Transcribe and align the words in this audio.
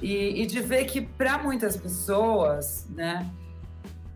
E, 0.00 0.42
e 0.42 0.46
de 0.46 0.60
ver 0.60 0.84
que 0.84 1.00
para 1.00 1.38
muitas 1.38 1.76
pessoas, 1.76 2.86
né, 2.90 3.28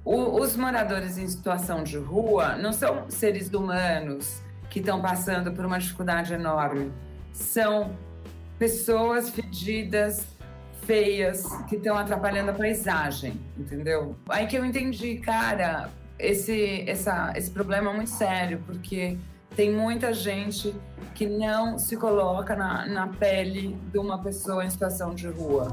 o, 0.04 0.40
os 0.40 0.56
moradores 0.56 1.18
em 1.18 1.26
situação 1.26 1.82
de 1.82 1.96
rua 1.96 2.56
não 2.56 2.72
são 2.72 3.10
seres 3.10 3.52
humanos 3.52 4.40
que 4.70 4.78
estão 4.80 5.00
passando 5.00 5.52
por 5.52 5.64
uma 5.64 5.78
dificuldade 5.78 6.32
enorme. 6.32 6.92
São 7.32 7.96
pessoas 8.58 9.30
fedidas, 9.30 10.26
feias, 10.82 11.46
que 11.68 11.76
estão 11.76 11.96
atrapalhando 11.96 12.50
a 12.50 12.54
paisagem, 12.54 13.40
entendeu? 13.56 14.16
Aí 14.28 14.46
que 14.46 14.56
eu 14.56 14.64
entendi, 14.64 15.16
cara, 15.16 15.90
esse, 16.18 16.84
essa, 16.88 17.32
esse 17.36 17.50
problema 17.50 17.90
é 17.90 17.94
muito 17.94 18.10
sério, 18.10 18.62
porque 18.66 19.18
tem 19.56 19.72
muita 19.72 20.12
gente 20.12 20.74
que 21.14 21.26
não 21.26 21.78
se 21.78 21.96
coloca 21.96 22.56
na, 22.56 22.86
na 22.86 23.06
pele 23.06 23.76
de 23.92 23.98
uma 23.98 24.18
pessoa 24.18 24.64
em 24.64 24.70
situação 24.70 25.14
de 25.14 25.28
rua. 25.28 25.68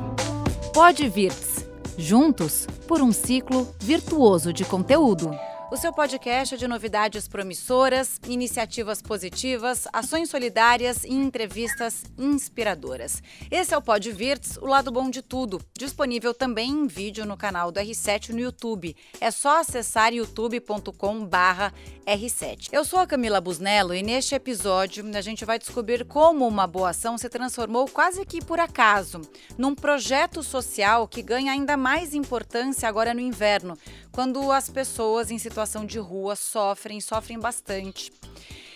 Pode 0.74 1.08
Virts. 1.08 1.68
Juntos 1.98 2.66
por 2.88 3.02
um 3.02 3.12
ciclo 3.12 3.68
virtuoso 3.80 4.54
de 4.54 4.64
conteúdo. 4.64 5.32
O 5.72 5.78
seu 5.78 5.94
podcast 5.94 6.58
de 6.58 6.68
novidades 6.68 7.28
promissoras, 7.28 8.20
iniciativas 8.28 9.04
positivas, 9.04 9.88
ações 9.94 10.28
solidárias 10.28 11.04
e 11.04 11.14
entrevistas 11.14 12.06
inspiradoras. 12.18 13.22
Esse 13.52 13.76
é 13.76 13.78
o 13.78 13.82
Pod 13.82 14.12
Virts, 14.12 14.58
o 14.58 14.66
lado 14.66 14.92
bom 14.92 15.12
de 15.12 15.22
tudo, 15.22 15.62
disponível 15.78 16.34
também 16.34 16.72
em 16.72 16.88
vídeo 16.88 17.24
no 17.24 17.38
canal 17.38 17.72
do 17.72 17.80
R7 17.80 18.30
no 18.30 18.40
YouTube. 18.40 18.96
É 19.22 19.30
só 19.30 19.60
acessar 19.60 20.12
youtube.com/r7. 20.12 22.70
Eu 22.72 22.84
sou 22.84 22.98
a 22.98 23.06
Camila 23.06 23.40
Busnello 23.40 23.94
e 23.94 24.02
neste 24.02 24.34
episódio 24.34 25.06
a 25.16 25.22
gente 25.22 25.46
vai 25.46 25.60
descobrir 25.60 26.04
como 26.04 26.48
uma 26.48 26.66
boa 26.66 26.90
ação 26.90 27.16
se 27.16 27.30
transformou 27.30 27.88
quase 27.88 28.26
que 28.26 28.44
por 28.44 28.60
acaso 28.60 29.22
num 29.56 29.76
projeto 29.76 30.42
social 30.42 31.08
que 31.08 31.22
ganha 31.22 31.52
ainda 31.52 31.78
mais 31.78 32.16
importância 32.16 32.90
agora 32.90 33.14
no 33.14 33.20
inverno, 33.20 33.78
quando 34.20 34.52
as 34.52 34.70
pessoas 34.70 35.32
em 35.32 35.38
situação 35.38 35.86
de 35.86 35.98
rua 35.98 36.36
sofrem, 36.36 37.00
sofrem 37.00 37.40
bastante 37.40 38.12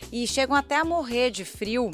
e 0.09 0.25
chegam 0.25 0.55
até 0.55 0.77
a 0.77 0.85
morrer 0.85 1.31
de 1.31 1.43
frio. 1.43 1.91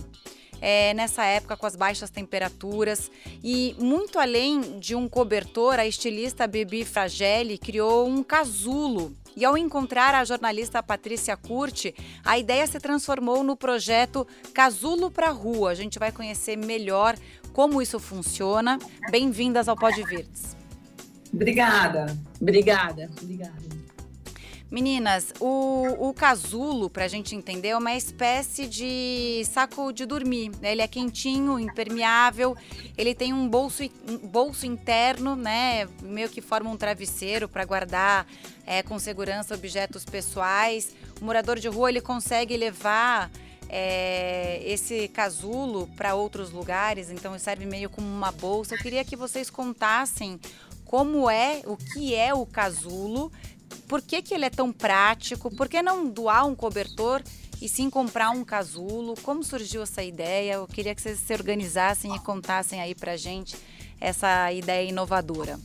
É, 0.62 0.94
nessa 0.94 1.26
época 1.26 1.58
com 1.58 1.66
as 1.66 1.76
baixas 1.76 2.12
temperaturas 2.12 3.10
e 3.44 3.76
muito 3.80 4.20
além 4.20 4.78
de 4.78 4.94
um 4.94 5.10
cobertor, 5.10 5.80
a 5.80 5.88
estilista 5.88 6.46
Bibi 6.46 6.86
Fragelli 6.86 7.58
criou 7.58 8.08
um 8.08 8.22
casulo 8.22 9.18
e 9.36 9.44
ao 9.44 9.58
encontrar 9.58 10.14
a 10.14 10.24
jornalista 10.24 10.84
Patrícia 10.84 11.36
Curti, 11.36 11.96
a 12.24 12.38
ideia 12.38 12.68
se 12.68 12.80
transformou 12.80 13.44
no 13.44 13.58
projeto 13.58 14.28
Casulo 14.54 15.10
para 15.10 15.32
Rua. 15.32 15.72
A 15.72 15.76
gente 15.76 15.98
vai 15.98 16.12
conhecer 16.12 16.56
melhor 16.56 17.18
como 17.52 17.82
isso 17.82 18.00
funciona. 18.00 18.78
Bem-vindas 19.10 19.68
ao 19.68 19.76
Pod 19.76 20.04
Virtus. 20.04 20.59
Obrigada. 21.34 22.18
Obrigada. 22.40 23.10
Obrigada. 23.22 23.80
Meninas, 24.72 25.34
o, 25.40 26.10
o 26.10 26.14
casulo, 26.14 26.92
para 26.92 27.06
a 27.06 27.08
gente 27.08 27.36
entender, 27.36 27.70
é 27.70 27.78
uma 27.78 27.96
espécie 27.96 28.68
de 28.68 29.44
saco 29.46 29.92
de 29.92 30.06
dormir. 30.06 30.52
Né? 30.62 30.74
Ele 30.74 30.84
é 30.84 30.88
quentinho, 30.88 31.60
impermeável, 31.60 32.56
ele 32.96 33.16
tem 33.16 33.34
um 33.34 33.50
bolso, 33.50 33.82
um 34.08 34.18
bolso 34.28 34.68
interno, 34.68 35.36
né? 35.36 35.88
Meio 36.04 36.30
que 36.30 36.40
forma 36.40 36.70
um 36.70 36.78
travesseiro 36.78 37.50
para 37.50 37.66
guardar 37.66 38.28
é, 38.64 38.84
com 38.84 39.00
segurança 39.00 39.56
objetos 39.56 40.06
pessoais. 40.06 40.96
O 41.20 41.26
morador 41.26 41.58
de 41.58 41.68
rua 41.68 41.90
ele 41.90 42.02
consegue 42.02 42.56
levar 42.56 43.32
é, 43.68 44.62
esse 44.64 45.08
casulo 45.08 45.88
para 45.96 46.14
outros 46.14 46.52
lugares, 46.52 47.10
então 47.10 47.38
serve 47.40 47.66
meio 47.66 47.90
como 47.90 48.08
uma 48.08 48.32
bolsa. 48.32 48.76
Eu 48.76 48.80
queria 48.80 49.04
que 49.04 49.16
vocês 49.16 49.50
contassem 49.50 50.40
como 50.90 51.30
é, 51.30 51.62
o 51.68 51.78
que 51.78 52.16
é 52.16 52.34
o 52.34 52.48
casulo, 52.48 53.32
por 53.88 54.02
que, 54.02 54.24
que 54.24 54.34
ele 54.34 54.46
é 54.46 54.50
tão 54.50 54.72
prático, 54.72 55.56
por 55.56 55.70
que 55.70 55.84
não 55.84 56.10
doar 56.10 56.48
um 56.48 56.56
cobertor 56.56 57.22
e 57.62 57.70
sim 57.70 57.92
comprar 57.92 58.32
um 58.32 58.44
casulo? 58.44 59.14
Como 59.22 59.44
surgiu 59.44 59.84
essa 59.84 60.02
ideia? 60.02 60.54
Eu 60.54 60.66
queria 60.66 60.96
que 60.96 61.02
vocês 61.04 61.20
se 61.20 61.32
organizassem 61.32 62.16
e 62.16 62.20
contassem 62.20 62.82
aí 62.82 62.96
pra 62.96 63.16
gente 63.16 63.56
essa 64.02 64.52
ideia 64.52 64.90
inovadora. 64.90 65.60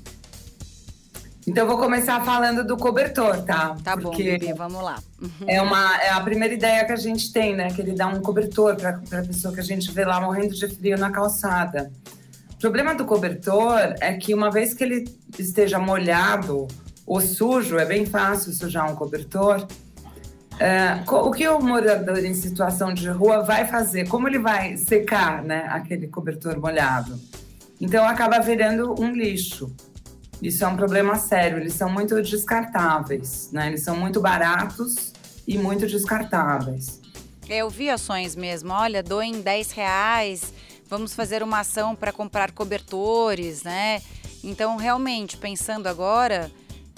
Então, 1.46 1.66
vou 1.66 1.78
começar 1.78 2.22
falando 2.22 2.62
do 2.62 2.76
cobertor, 2.76 3.42
tá? 3.44 3.76
Tá 3.82 3.96
bom, 3.96 4.10
Porque 4.10 4.52
vamos 4.52 4.82
lá. 4.82 5.02
Uhum. 5.22 5.48
É, 5.48 5.62
uma, 5.62 6.02
é 6.02 6.10
a 6.10 6.20
primeira 6.20 6.52
ideia 6.52 6.84
que 6.84 6.92
a 6.92 6.96
gente 6.96 7.32
tem, 7.32 7.56
né? 7.56 7.70
Que 7.70 7.80
ele 7.80 7.92
dá 7.92 8.08
um 8.08 8.20
cobertor 8.20 8.76
para 8.76 9.20
a 9.20 9.24
pessoa 9.24 9.54
que 9.54 9.60
a 9.60 9.64
gente 9.64 9.90
vê 9.90 10.04
lá 10.04 10.20
morrendo 10.20 10.54
de 10.54 10.68
frio 10.68 10.98
na 10.98 11.10
calçada. 11.10 11.90
O 12.64 12.66
problema 12.66 12.94
do 12.94 13.04
cobertor 13.04 13.94
é 14.00 14.14
que 14.14 14.32
uma 14.32 14.50
vez 14.50 14.72
que 14.72 14.82
ele 14.82 15.04
esteja 15.38 15.78
molhado 15.78 16.66
ou 17.04 17.20
sujo, 17.20 17.76
é 17.76 17.84
bem 17.84 18.06
fácil 18.06 18.54
sujar 18.54 18.90
um 18.90 18.96
cobertor. 18.96 19.68
É, 20.58 20.98
o 21.06 21.30
que 21.30 21.46
o 21.46 21.60
morador 21.60 22.24
em 22.24 22.32
situação 22.32 22.94
de 22.94 23.06
rua 23.10 23.42
vai 23.42 23.66
fazer? 23.66 24.08
Como 24.08 24.26
ele 24.26 24.38
vai 24.38 24.78
secar 24.78 25.42
né, 25.42 25.66
aquele 25.68 26.08
cobertor 26.08 26.58
molhado? 26.58 27.20
Então 27.78 28.02
acaba 28.02 28.38
virando 28.38 28.98
um 28.98 29.12
lixo. 29.12 29.70
Isso 30.40 30.64
é 30.64 30.66
um 30.66 30.74
problema 30.74 31.16
sério. 31.16 31.58
Eles 31.58 31.74
são 31.74 31.90
muito 31.90 32.22
descartáveis, 32.22 33.50
né? 33.52 33.66
Eles 33.66 33.82
são 33.82 33.94
muito 33.94 34.22
baratos 34.22 35.12
e 35.46 35.58
muito 35.58 35.86
descartáveis. 35.86 36.98
Eu 37.46 37.68
vi 37.68 37.90
ações 37.90 38.34
mesmo. 38.34 38.72
Olha, 38.72 39.02
doem 39.02 39.42
10 39.42 39.70
reais 39.72 40.50
vamos 40.88 41.14
fazer 41.14 41.42
uma 41.42 41.60
ação 41.60 41.94
para 41.94 42.12
comprar 42.12 42.52
cobertores, 42.52 43.62
né? 43.62 44.02
Então, 44.42 44.76
realmente, 44.76 45.36
pensando 45.36 45.86
agora, 45.86 46.50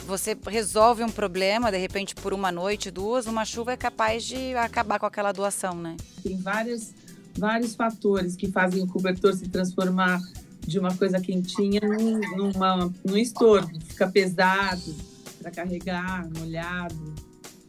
você 0.06 0.36
resolve 0.46 1.02
um 1.02 1.10
problema, 1.10 1.70
de 1.70 1.78
repente, 1.78 2.14
por 2.14 2.32
uma 2.32 2.50
noite, 2.52 2.90
duas, 2.90 3.26
uma 3.26 3.44
chuva 3.44 3.72
é 3.72 3.76
capaz 3.76 4.24
de 4.24 4.54
acabar 4.54 4.98
com 4.98 5.06
aquela 5.06 5.32
doação, 5.32 5.74
né? 5.74 5.96
Tem 6.22 6.36
várias, 6.36 6.94
vários 7.36 7.74
fatores 7.74 8.36
que 8.36 8.50
fazem 8.50 8.82
o 8.82 8.86
cobertor 8.86 9.34
se 9.34 9.48
transformar 9.48 10.20
de 10.66 10.78
uma 10.78 10.94
coisa 10.96 11.20
quentinha 11.20 11.80
num, 11.80 12.20
numa, 12.36 12.92
num 13.04 13.16
estorvo. 13.16 13.70
Fica 13.86 14.08
pesado 14.08 14.94
para 15.40 15.50
carregar, 15.50 16.28
molhado. 16.36 17.14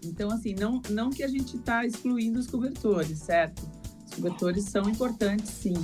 Então, 0.03 0.31
assim, 0.31 0.55
não, 0.55 0.81
não 0.89 1.09
que 1.09 1.23
a 1.23 1.27
gente 1.27 1.57
está 1.57 1.85
excluindo 1.85 2.39
os 2.39 2.47
cobertores, 2.47 3.19
certo? 3.19 3.67
Os 4.07 4.15
cobertores 4.15 4.65
são 4.65 4.89
importantes, 4.89 5.49
sim. 5.49 5.75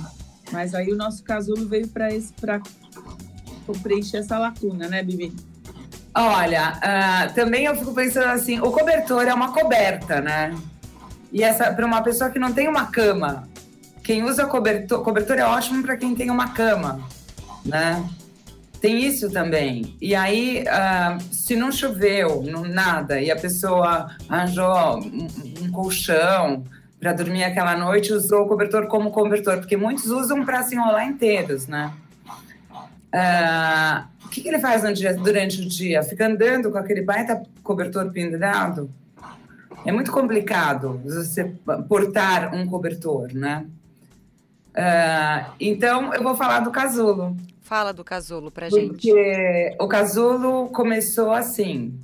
Mas 0.54 0.72
aí 0.72 0.92
o 0.92 0.96
nosso 0.96 1.24
casulo 1.24 1.66
veio 1.66 1.88
para 1.88 2.60
preencher 3.82 4.18
essa 4.18 4.38
lacuna, 4.38 4.86
né, 4.86 5.02
Bibi? 5.02 5.34
Olha, 6.14 6.78
uh, 6.78 7.34
também 7.34 7.64
eu 7.64 7.74
fico 7.74 7.92
pensando 7.92 8.28
assim, 8.28 8.60
o 8.60 8.70
cobertor 8.70 9.26
é 9.26 9.34
uma 9.34 9.52
coberta, 9.52 10.20
né? 10.20 10.54
E 11.32 11.42
essa 11.42 11.72
para 11.74 11.84
uma 11.84 12.00
pessoa 12.02 12.30
que 12.30 12.38
não 12.38 12.52
tem 12.52 12.68
uma 12.68 12.86
cama, 12.86 13.48
quem 14.04 14.22
usa 14.22 14.46
cobertor, 14.46 15.02
cobertor 15.02 15.38
é 15.38 15.44
ótimo 15.44 15.82
para 15.82 15.96
quem 15.96 16.14
tem 16.14 16.30
uma 16.30 16.50
cama, 16.50 17.00
né? 17.64 18.08
Tem 18.80 19.04
isso 19.04 19.28
também. 19.32 19.96
E 20.00 20.14
aí, 20.14 20.62
uh, 20.68 21.20
se 21.34 21.56
não 21.56 21.72
choveu, 21.72 22.42
não, 22.42 22.62
nada, 22.62 23.20
e 23.20 23.28
a 23.28 23.36
pessoa 23.36 24.08
arranjou 24.28 25.00
um, 25.00 25.26
um 25.62 25.72
colchão, 25.72 26.62
para 27.04 27.12
dormir 27.12 27.44
aquela 27.44 27.76
noite 27.76 28.14
usou 28.14 28.46
o 28.46 28.48
cobertor 28.48 28.86
como 28.86 29.10
cobertor, 29.10 29.58
porque 29.58 29.76
muitos 29.76 30.06
usam 30.06 30.42
para 30.42 30.62
se 30.62 30.74
enrolar 30.74 31.06
inteiros, 31.06 31.66
né? 31.66 31.92
Uh, 33.12 34.24
o 34.24 34.28
que, 34.30 34.40
que, 34.40 34.48
ele 34.48 34.58
faz 34.58 34.82
dia, 34.98 35.12
durante 35.12 35.60
o 35.60 35.68
dia? 35.68 36.02
Fica 36.02 36.26
andando 36.26 36.72
com 36.72 36.78
aquele 36.78 37.02
baita 37.02 37.42
cobertor 37.62 38.10
pendurado? 38.10 38.90
É 39.84 39.92
muito 39.92 40.10
complicado 40.10 40.98
você 41.04 41.44
portar 41.90 42.54
um 42.54 42.66
cobertor, 42.66 43.34
né? 43.34 43.66
Uh, 44.70 45.52
então, 45.60 46.14
eu 46.14 46.22
vou 46.22 46.34
falar 46.34 46.60
do 46.60 46.70
casulo. 46.70 47.36
Fala 47.60 47.92
do 47.92 48.02
casulo 48.02 48.50
para 48.50 48.70
gente. 48.70 48.88
Porque 48.88 49.76
o 49.78 49.86
casulo 49.86 50.68
começou 50.68 51.32
assim. 51.32 52.00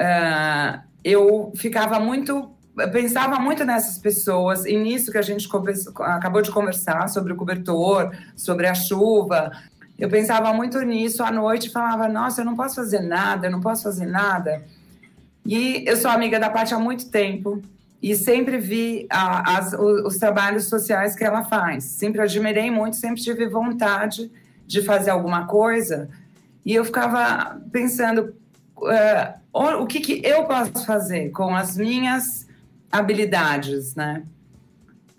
Uh, 0.00 0.80
eu 1.02 1.52
ficava 1.56 1.98
muito 1.98 2.56
eu 2.78 2.90
pensava 2.90 3.38
muito 3.38 3.64
nessas 3.64 3.98
pessoas, 3.98 4.64
e 4.64 4.76
nisso 4.76 5.10
que 5.10 5.18
a 5.18 5.22
gente 5.22 5.48
acabou 6.00 6.42
de 6.42 6.50
conversar 6.50 7.08
sobre 7.08 7.32
o 7.32 7.36
cobertor, 7.36 8.10
sobre 8.36 8.66
a 8.66 8.74
chuva. 8.74 9.52
Eu 9.98 10.08
pensava 10.08 10.52
muito 10.52 10.80
nisso 10.82 11.22
à 11.22 11.30
noite 11.30 11.70
falava: 11.70 12.08
Nossa, 12.08 12.40
eu 12.40 12.44
não 12.44 12.54
posso 12.54 12.76
fazer 12.76 13.00
nada, 13.00 13.46
eu 13.46 13.50
não 13.50 13.60
posso 13.60 13.82
fazer 13.82 14.06
nada. 14.06 14.62
E 15.44 15.84
eu 15.86 15.96
sou 15.96 16.10
amiga 16.10 16.38
da 16.38 16.50
Paty 16.50 16.74
há 16.74 16.78
muito 16.78 17.10
tempo 17.10 17.62
e 18.02 18.14
sempre 18.14 18.58
vi 18.58 19.06
a, 19.10 19.58
as, 19.58 19.72
os, 19.72 20.04
os, 20.04 20.16
trabalhos 20.16 20.64
sociais 20.64 21.16
que 21.16 21.24
ela 21.24 21.42
faz. 21.44 21.84
Sempre 21.84 22.20
admirei 22.20 22.70
muito, 22.70 22.96
sempre 22.96 23.20
tive 23.20 23.48
vontade 23.48 24.30
de 24.66 24.82
fazer 24.82 25.10
alguma 25.10 25.46
coisa. 25.46 26.08
E 26.64 26.74
eu 26.74 26.84
ficava 26.84 27.60
pensando: 27.72 28.34
uh, 28.76 29.82
o 29.82 29.86
que, 29.86 30.00
que 30.00 30.20
eu 30.24 30.44
posso 30.44 30.84
fazer 30.86 31.30
com 31.30 31.54
as 31.56 31.76
minhas 31.76 32.47
habilidades, 32.90 33.94
né? 33.94 34.22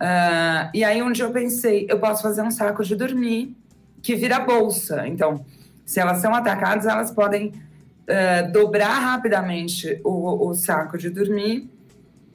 Uh, 0.02 0.70
e 0.74 0.84
aí 0.84 1.02
um 1.04 1.12
dia 1.12 1.26
eu 1.26 1.32
pensei, 1.32 1.86
eu 1.90 2.00
posso 2.00 2.22
fazer 2.22 2.42
um 2.42 2.52
saco 2.52 2.84
de 2.84 2.96
dormir 2.96 3.56
que 4.02 4.16
vira 4.16 4.40
bolsa. 4.40 5.08
Então, 5.08 5.46
se 5.86 6.00
elas 6.00 6.20
são 6.20 6.34
atacadas, 6.34 6.86
elas 6.86 7.12
podem 7.12 7.48
uh, 7.48 8.52
dobrar 8.52 9.00
rapidamente 9.00 10.00
o, 10.04 10.50
o 10.50 10.54
saco 10.54 10.98
de 10.98 11.10
dormir 11.10 11.70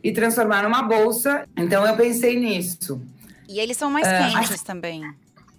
e 0.03 0.13
transformar 0.13 0.63
numa 0.63 0.83
bolsa. 0.83 1.47
Então, 1.57 1.87
eu 1.87 1.97
pensei 1.97 2.39
nisso. 2.39 3.01
E 3.49 3.59
eles 3.59 3.77
são 3.77 3.91
mais 3.91 4.07
uh, 4.07 4.39
quentes 4.39 4.63
também. 4.63 5.03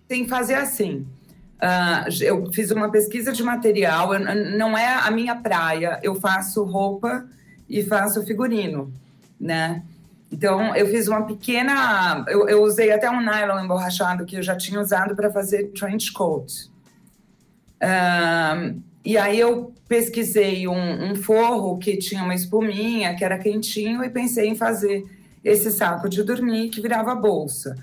Tem 0.08 0.24
que 0.24 0.30
fazer 0.30 0.56
assim. 0.56 1.08
Uh, 1.56 2.22
eu 2.22 2.52
fiz 2.52 2.70
uma 2.70 2.92
pesquisa 2.92 3.32
de 3.32 3.42
material, 3.42 4.14
eu, 4.14 4.20
não 4.58 4.78
é 4.78 4.94
a 4.94 5.10
minha 5.10 5.36
praia. 5.36 6.00
Eu 6.04 6.16
faço 6.16 6.64
roupa 6.64 7.26
e 7.68 7.82
faço 7.84 8.24
figurino, 8.24 8.94
né? 9.40 9.84
Então, 10.32 10.76
eu 10.76 10.88
fiz 10.88 11.08
uma 11.08 11.26
pequena. 11.26 12.26
Eu, 12.28 12.50
eu, 12.50 12.64
usei 12.64 12.92
até 12.92 13.10
um 13.10 13.22
nylon 13.22 13.64
emborrachado 13.64 14.26
que 14.26 14.36
eu 14.36 14.44
já 14.44 14.56
tinha 14.56 14.80
usado 14.80 15.16
para 15.16 15.32
fazer 15.32 15.72
trench 15.72 16.12
coat. 16.12 16.70
Uh, 17.82 18.82
e 19.04 19.18
aí, 19.18 19.40
eu 19.40 19.74
pesquisei 19.88 20.68
um, 20.68 21.12
um, 21.12 21.16
forro 21.16 21.78
que 21.78 21.98
tinha 21.98 22.24
uma 22.24 22.34
espuminha, 22.34 23.16
que 23.16 23.24
era 23.24 23.38
quentinho, 23.38 24.04
e 24.04 24.10
pensei 24.10 24.48
em 24.50 24.56
fazer 24.56 25.06
esse 25.44 25.72
saco 25.72 26.10
de 26.10 26.24
dormir 26.24 26.70
que 26.70 26.82
virava 26.82 27.14
bolsa. 27.14 27.76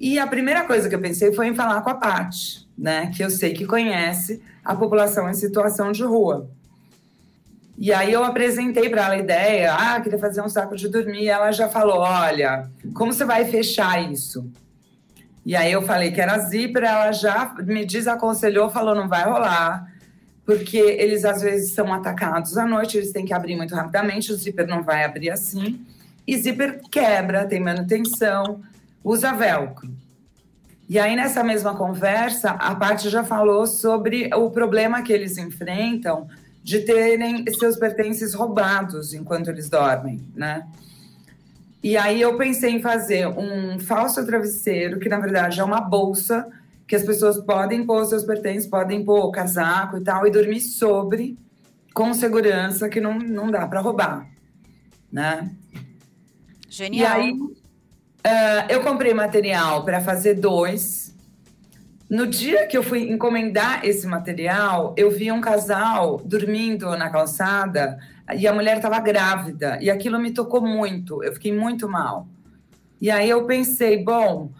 E 0.00 0.18
a 0.18 0.26
primeira 0.26 0.64
coisa 0.64 0.88
que 0.88 0.94
eu 0.94 1.00
pensei 1.00 1.32
foi 1.32 1.48
em 1.48 1.54
falar 1.54 1.82
com 1.82 1.90
a 1.90 1.94
Paty, 1.94 2.66
né? 2.76 3.10
Que 3.14 3.22
eu 3.22 3.30
sei 3.30 3.52
que 3.52 3.66
conhece 3.66 4.42
a 4.64 4.74
população 4.74 5.28
em 5.28 5.34
situação 5.34 5.92
de 5.92 6.02
rua. 6.02 6.50
E 7.78 7.92
aí 7.92 8.12
eu 8.12 8.24
apresentei 8.24 8.88
para 8.88 9.04
ela 9.04 9.14
a 9.14 9.18
ideia, 9.18 9.74
ah, 9.74 10.00
queria 10.00 10.18
fazer 10.18 10.40
um 10.40 10.48
saco 10.48 10.76
de 10.76 10.88
dormir. 10.88 11.24
E 11.24 11.28
ela 11.28 11.52
já 11.52 11.68
falou, 11.68 11.98
olha, 11.98 12.70
como 12.94 13.12
você 13.12 13.24
vai 13.24 13.44
fechar 13.44 14.10
isso? 14.10 14.50
E 15.44 15.54
aí 15.54 15.70
eu 15.70 15.82
falei 15.82 16.10
que 16.10 16.20
era 16.20 16.38
zíper, 16.38 16.82
ela 16.84 17.12
já 17.12 17.54
me 17.62 17.84
desaconselhou, 17.84 18.70
falou, 18.70 18.94
não 18.94 19.08
vai 19.08 19.24
rolar, 19.24 19.86
porque 20.44 20.78
eles 20.78 21.24
às 21.24 21.42
vezes 21.42 21.72
são 21.72 21.92
atacados 21.92 22.56
à 22.56 22.66
noite, 22.66 22.96
eles 22.96 23.12
têm 23.12 23.24
que 23.24 23.34
abrir 23.34 23.56
muito 23.56 23.74
rapidamente, 23.74 24.32
o 24.32 24.36
zíper 24.36 24.66
não 24.66 24.82
vai 24.82 25.04
abrir 25.04 25.30
assim. 25.30 25.84
E 26.26 26.36
zíper 26.36 26.80
quebra, 26.90 27.46
tem 27.46 27.60
manutenção, 27.60 28.60
usa 29.04 29.32
velcro. 29.32 29.88
E 30.88 30.98
aí, 30.98 31.14
nessa 31.14 31.44
mesma 31.44 31.74
conversa, 31.74 32.50
a 32.50 32.74
parte 32.74 33.08
já 33.08 33.22
falou 33.22 33.66
sobre 33.66 34.30
o 34.34 34.50
problema 34.50 35.02
que 35.02 35.12
eles 35.12 35.36
enfrentam 35.36 36.28
de 36.66 36.80
terem 36.80 37.44
seus 37.60 37.76
pertences 37.76 38.34
roubados 38.34 39.14
enquanto 39.14 39.48
eles 39.48 39.70
dormem, 39.70 40.20
né? 40.34 40.66
E 41.80 41.96
aí 41.96 42.20
eu 42.20 42.36
pensei 42.36 42.72
em 42.72 42.82
fazer 42.82 43.28
um 43.28 43.78
falso 43.78 44.26
travesseiro, 44.26 44.98
que 44.98 45.08
na 45.08 45.20
verdade 45.20 45.60
é 45.60 45.62
uma 45.62 45.80
bolsa 45.80 46.44
que 46.84 46.96
as 46.96 47.04
pessoas 47.04 47.38
podem 47.38 47.86
pôr 47.86 48.04
seus 48.06 48.24
pertences, 48.24 48.68
podem 48.68 49.04
pôr 49.04 49.30
casaco 49.30 49.98
e 49.98 50.00
tal, 50.00 50.26
e 50.26 50.30
dormir 50.32 50.58
sobre, 50.58 51.38
com 51.94 52.12
segurança, 52.12 52.88
que 52.88 53.00
não, 53.00 53.16
não 53.16 53.48
dá 53.48 53.64
para 53.68 53.80
roubar, 53.80 54.26
né? 55.12 55.48
Genial. 56.68 57.20
E 57.20 57.22
aí 57.22 57.32
uh, 57.32 58.68
eu 58.68 58.82
comprei 58.82 59.14
material 59.14 59.84
para 59.84 60.00
fazer 60.00 60.34
dois, 60.34 61.14
no 62.08 62.26
dia 62.26 62.66
que 62.66 62.76
eu 62.76 62.84
fui 62.84 63.10
encomendar 63.10 63.84
esse 63.84 64.06
material, 64.06 64.94
eu 64.96 65.10
vi 65.10 65.32
um 65.32 65.40
casal 65.40 66.20
dormindo 66.24 66.96
na 66.96 67.10
calçada 67.10 67.98
e 68.36 68.46
a 68.46 68.52
mulher 68.52 68.76
estava 68.76 69.00
grávida. 69.00 69.78
E 69.80 69.90
aquilo 69.90 70.18
me 70.18 70.30
tocou 70.30 70.60
muito, 70.60 71.22
eu 71.24 71.32
fiquei 71.32 71.52
muito 71.52 71.88
mal. 71.88 72.28
E 73.00 73.10
aí 73.10 73.28
eu 73.28 73.44
pensei, 73.44 74.02
bom, 74.02 74.52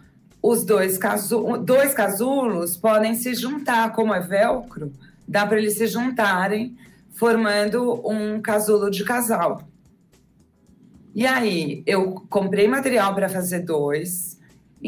os 0.43 0.65
dois, 0.65 0.99
casu 0.99 1.57
dois 1.59 1.95
casulos 1.95 2.77
podem 2.77 3.15
se 3.15 3.35
juntar, 3.35 3.93
como 3.93 4.13
é 4.13 4.21
velcro, 4.21 4.93
dá 5.27 5.47
para 5.47 5.59
eles 5.59 5.79
se 5.79 5.87
juntarem, 5.87 6.77
formando 7.13 8.03
um 8.09 8.41
casulo 8.41 8.91
de 8.91 9.05
casal. 9.05 9.63
E 11.15 11.25
aí 11.25 11.83
eu 11.87 12.27
comprei 12.29 12.67
material 12.67 13.15
para 13.15 13.29
fazer 13.29 13.61
dois 13.61 14.36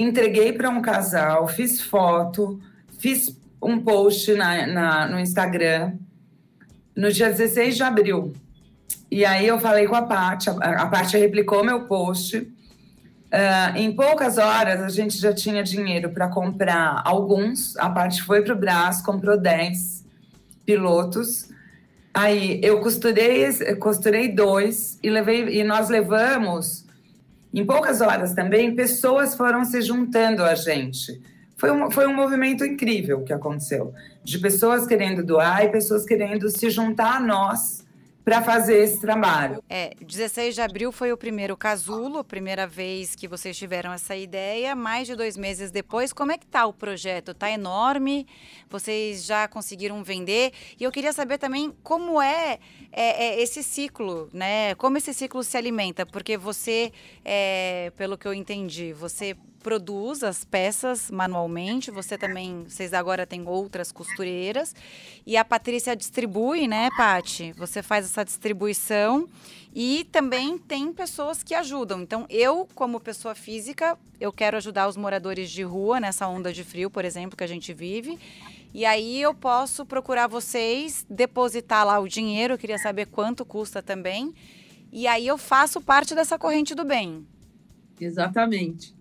entreguei 0.01 0.53
para 0.53 0.71
um 0.71 0.81
casal, 0.81 1.49
fiz 1.49 1.81
foto, 1.81 2.61
fiz 2.99 3.37
um 3.61 3.81
post 3.81 4.33
na, 4.35 4.67
na, 4.67 5.09
no 5.09 5.19
Instagram 5.19 5.95
no 6.97 7.13
dia 7.13 7.31
16 7.31 7.77
de 7.77 7.83
abril. 7.83 8.33
E 9.11 9.25
aí 9.25 9.47
eu 9.47 9.59
falei 9.59 9.87
com 9.87 9.95
a 9.95 10.03
Paty, 10.03 10.51
a, 10.51 10.87
Paty 10.87 11.17
replicou 11.17 11.65
meu 11.65 11.87
post. 11.87 12.39
Uh, 12.39 13.77
em 13.77 13.95
poucas 13.95 14.39
horas 14.39 14.81
a 14.81 14.89
gente 14.89 15.19
já 15.19 15.33
tinha 15.33 15.63
dinheiro 15.63 16.11
para 16.11 16.29
comprar 16.29 17.03
alguns. 17.05 17.77
A 17.77 17.89
Paty 17.89 18.23
foi 18.23 18.43
para 18.43 18.55
o 18.55 18.59
braço, 18.59 19.05
comprou 19.05 19.39
10 19.39 20.05
pilotos. 20.67 21.49
Aí 22.13 22.61
eu 22.65 22.81
costurei, 22.81 23.47
costurei 23.77 24.29
dois 24.29 24.99
e 25.03 25.09
levei 25.09 25.61
e 25.61 25.63
nós 25.63 25.89
levamos 25.89 26.88
em 27.53 27.65
poucas 27.65 28.01
horas 28.01 28.35
também, 28.35 28.75
pessoas 28.75 29.35
foram 29.35 29.65
se 29.65 29.81
juntando 29.83 30.43
a 30.43 30.55
gente. 30.55 31.21
Foi 31.57 31.71
um, 31.71 31.91
foi 31.91 32.07
um 32.07 32.15
movimento 32.15 32.65
incrível 32.65 33.23
que 33.23 33.33
aconteceu, 33.33 33.93
de 34.23 34.39
pessoas 34.39 34.87
querendo 34.87 35.25
doar 35.25 35.65
e 35.65 35.69
pessoas 35.69 36.05
querendo 36.05 36.49
se 36.49 36.71
juntar 36.71 37.17
a 37.17 37.21
nós 37.21 37.78
para 38.29 38.43
fazer 38.43 38.77
esse 38.85 39.01
trabalho. 39.01 39.65
É, 39.71 39.95
16 40.03 40.55
de 40.55 40.61
abril 40.61 40.93
foi 40.93 41.11
o 41.13 41.17
primeiro 41.17 41.57
casulo, 41.57 42.19
a 42.19 42.25
primeira 42.25 42.67
vez 42.67 43.15
que 43.15 43.27
vocês 43.27 43.57
tiveram 43.57 43.91
essa 43.91 44.15
ideia. 44.15 44.77
Mais 44.77 45.07
de 45.07 45.17
dois 45.17 45.35
meses 45.35 45.71
depois, 45.71 46.13
como 46.13 46.31
é 46.31 46.37
que 46.37 46.47
tá 46.47 46.67
o 46.67 46.73
projeto? 46.73 47.33
Tá 47.33 47.51
enorme? 47.51 48.27
Vocês 48.69 49.25
já 49.25 49.49
conseguiram 49.49 50.05
vender? 50.05 50.53
E 50.79 50.85
eu 50.85 50.93
queria 50.93 51.13
saber 51.15 51.39
também 51.39 51.73
como 51.83 52.21
é, 52.21 52.59
é, 52.93 53.29
é 53.29 53.43
esse 53.43 53.63
ciclo, 53.63 54.29
né? 54.31 54.75
Como 54.75 54.99
esse 54.99 55.15
ciclo 55.15 55.43
se 55.43 55.57
alimenta? 55.57 56.05
Porque 56.05 56.37
você, 56.37 56.93
é, 57.25 57.91
pelo 57.97 58.19
que 58.19 58.29
eu 58.29 58.35
entendi, 58.35 58.93
você 58.93 59.35
produz 59.63 60.23
as 60.23 60.45
peças 60.45 61.11
manualmente, 61.11 61.91
você 61.91 62.17
também, 62.17 62.65
vocês 62.69 62.95
agora 62.95 63.27
têm 63.27 63.47
outras 63.47 63.93
costureiras, 63.93 64.75
e 65.27 65.37
a 65.37 65.45
Patrícia 65.45 65.97
distribui, 65.97 66.67
né, 66.67 66.89
Pati? 66.97 67.53
Você 67.53 67.83
faz 67.83 68.05
essa 68.07 68.25
distribuição 68.25 69.29
e 69.75 70.07
também 70.11 70.59
tem 70.59 70.93
pessoas 70.93 71.43
que 71.43 71.55
ajudam. 71.55 72.01
Então, 72.01 72.27
eu, 72.29 72.67
como 72.75 73.01
pessoa 73.01 73.35
física, 73.35 73.99
eu 74.21 74.33
quero 74.33 74.57
ajudar 74.57 74.89
os 74.89 74.97
moradores 74.97 75.51
de 75.51 75.63
rua 75.63 76.01
nessa 76.01 76.27
onda 76.27 76.53
de 76.53 76.65
frio, 76.65 76.91
por 76.91 77.05
exemplo, 77.05 77.37
que 77.37 77.45
a 77.45 77.49
gente 77.49 77.73
vive. 77.73 78.19
E 78.73 78.85
aí 78.85 79.21
eu 79.21 79.35
posso 79.35 79.87
procurar 79.87 80.27
vocês, 80.27 81.07
depositar 81.09 81.87
lá 81.87 81.99
o 81.99 82.09
dinheiro, 82.09 82.55
eu 82.55 82.59
queria 82.59 82.79
saber 82.79 83.07
quanto 83.07 83.45
custa 83.45 83.83
também. 83.83 84.35
E 84.93 85.07
aí 85.07 85.27
eu 85.27 85.39
faço 85.39 85.81
parte 85.81 86.15
dessa 86.15 86.39
corrente 86.39 86.75
do 86.75 86.85
bem. 86.85 87.27
Exatamente. 88.01 88.95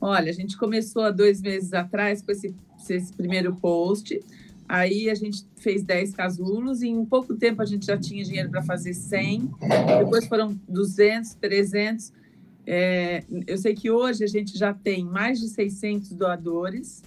Olha, 0.00 0.30
a 0.30 0.32
gente 0.32 0.56
começou 0.56 1.02
há 1.02 1.10
dois 1.10 1.42
meses 1.42 1.72
atrás 1.74 2.22
com 2.22 2.32
esse, 2.32 2.54
esse 2.88 3.12
primeiro 3.12 3.54
post. 3.56 4.18
Aí 4.66 5.10
a 5.10 5.14
gente 5.14 5.44
fez 5.56 5.82
10 5.82 6.14
casulos 6.14 6.80
e 6.80 6.88
em 6.88 7.04
pouco 7.04 7.34
tempo 7.34 7.60
a 7.60 7.66
gente 7.66 7.86
já 7.86 7.98
tinha 7.98 8.24
dinheiro 8.24 8.48
para 8.48 8.62
fazer 8.62 8.94
100. 8.94 9.50
Depois 9.98 10.26
foram 10.26 10.58
200, 10.68 11.34
300. 11.34 12.12
É, 12.66 13.24
eu 13.46 13.58
sei 13.58 13.74
que 13.74 13.90
hoje 13.90 14.22
a 14.22 14.26
gente 14.26 14.56
já 14.56 14.72
tem 14.72 15.04
mais 15.04 15.40
de 15.40 15.48
600 15.48 16.12
doadores, 16.12 17.02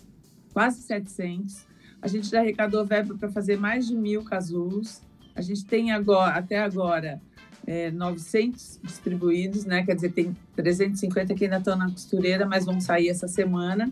quase 0.51 0.81
700. 0.81 1.65
A 2.01 2.07
gente 2.07 2.29
já 2.29 2.41
arrecadou 2.41 2.85
verba 2.85 3.15
para 3.17 3.31
fazer 3.31 3.57
mais 3.57 3.87
de 3.87 3.95
mil 3.95 4.23
casulos. 4.23 5.01
A 5.33 5.41
gente 5.41 5.65
tem 5.65 5.91
agora, 5.91 6.33
até 6.33 6.59
agora, 6.59 7.21
é, 7.65 7.91
900 7.91 8.79
distribuídos, 8.83 9.65
né? 9.65 9.83
Quer 9.83 9.95
dizer, 9.95 10.11
tem 10.11 10.35
350 10.55 11.33
que 11.33 11.45
ainda 11.45 11.57
estão 11.57 11.75
na 11.77 11.89
costureira, 11.89 12.45
mas 12.45 12.65
vão 12.65 12.79
sair 12.79 13.09
essa 13.09 13.27
semana. 13.27 13.91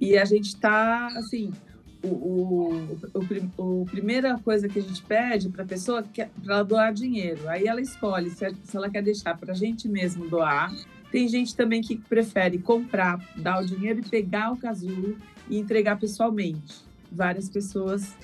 E 0.00 0.16
a 0.16 0.24
gente 0.24 0.46
está, 0.46 1.08
assim, 1.08 1.52
o, 2.02 2.08
o, 2.08 2.98
o, 3.58 3.82
o, 3.82 3.86
primeira 3.86 4.38
coisa 4.38 4.68
que 4.68 4.78
a 4.78 4.82
gente 4.82 5.02
pede 5.02 5.50
para 5.50 5.62
a 5.62 5.66
pessoa 5.66 6.04
é 6.18 6.24
para 6.24 6.54
ela 6.54 6.64
doar 6.64 6.92
dinheiro. 6.92 7.48
Aí 7.48 7.66
ela 7.66 7.80
escolhe 7.80 8.30
se, 8.30 8.46
se 8.64 8.76
ela 8.76 8.88
quer 8.88 9.02
deixar 9.02 9.36
para 9.36 9.52
a 9.52 9.56
gente 9.56 9.88
mesmo 9.88 10.28
doar. 10.28 10.74
Tem 11.12 11.28
gente 11.28 11.54
também 11.54 11.80
que 11.82 11.96
prefere 11.96 12.58
comprar, 12.58 13.18
dar 13.36 13.60
o 13.62 13.66
dinheiro 13.66 14.00
e 14.00 14.08
pegar 14.08 14.52
o 14.52 14.56
casulo 14.56 15.18
e 15.48 15.58
entregar 15.58 15.98
pessoalmente. 15.98 16.82
Várias 17.10 17.48
pessoas 17.48 18.14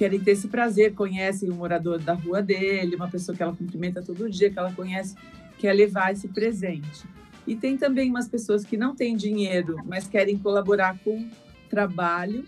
querem 0.00 0.18
ter 0.18 0.30
esse 0.30 0.48
prazer, 0.48 0.94
conhecem 0.94 1.50
o 1.50 1.54
morador 1.54 1.98
da 1.98 2.14
rua 2.14 2.40
dele, 2.40 2.96
uma 2.96 3.06
pessoa 3.06 3.36
que 3.36 3.42
ela 3.42 3.54
cumprimenta 3.54 4.00
todo 4.00 4.30
dia, 4.30 4.50
que 4.50 4.58
ela 4.58 4.72
conhece, 4.72 5.14
quer 5.58 5.74
levar 5.74 6.10
esse 6.10 6.26
presente. 6.26 7.04
E 7.46 7.54
tem 7.54 7.76
também 7.76 8.08
umas 8.08 8.26
pessoas 8.26 8.64
que 8.64 8.78
não 8.78 8.96
têm 8.96 9.14
dinheiro, 9.14 9.76
mas 9.84 10.06
querem 10.06 10.38
colaborar 10.38 10.98
com 11.04 11.28
trabalho 11.68 12.46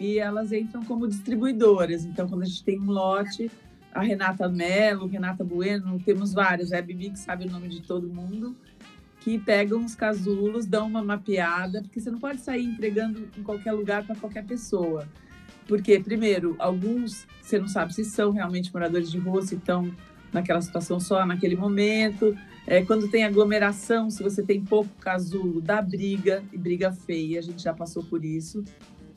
e 0.00 0.18
elas 0.18 0.52
entram 0.52 0.82
como 0.82 1.06
distribuidoras. 1.06 2.04
Então, 2.04 2.28
quando 2.28 2.42
a 2.42 2.46
gente 2.46 2.64
tem 2.64 2.80
um 2.80 2.90
lote, 2.90 3.48
a 3.94 4.02
Renata 4.02 4.48
Mello, 4.48 5.06
Renata 5.06 5.44
Bueno, 5.44 6.00
temos 6.04 6.32
vários, 6.32 6.72
é 6.72 6.80
a 6.80 6.82
Bibi 6.82 7.10
que 7.10 7.18
sabe 7.20 7.46
o 7.46 7.50
nome 7.50 7.68
de 7.68 7.80
todo 7.80 8.08
mundo, 8.08 8.56
que 9.20 9.38
pegam 9.38 9.84
os 9.84 9.94
casulos, 9.94 10.66
dão 10.66 10.88
uma 10.88 11.04
mapeada, 11.04 11.80
porque 11.80 12.00
você 12.00 12.10
não 12.10 12.18
pode 12.18 12.40
sair 12.40 12.64
entregando 12.64 13.28
em 13.38 13.42
qualquer 13.44 13.70
lugar 13.70 14.04
para 14.04 14.16
qualquer 14.16 14.44
pessoa. 14.44 15.06
Porque, 15.66 15.98
primeiro, 16.00 16.56
alguns 16.58 17.26
você 17.40 17.58
não 17.58 17.68
sabe 17.68 17.92
se 17.92 18.04
são 18.04 18.30
realmente 18.30 18.72
moradores 18.72 19.10
de 19.10 19.18
rua, 19.18 19.42
se 19.42 19.56
estão 19.56 19.94
naquela 20.32 20.62
situação 20.62 20.98
só 20.98 21.26
naquele 21.26 21.56
momento. 21.56 22.36
É, 22.66 22.82
quando 22.82 23.08
tem 23.08 23.24
aglomeração, 23.24 24.08
se 24.08 24.22
você 24.22 24.42
tem 24.42 24.64
pouco 24.64 24.88
casulo, 25.00 25.60
dá 25.60 25.82
briga, 25.82 26.42
e 26.52 26.56
briga 26.56 26.92
feia, 26.92 27.40
a 27.40 27.42
gente 27.42 27.62
já 27.62 27.74
passou 27.74 28.02
por 28.04 28.24
isso. 28.24 28.64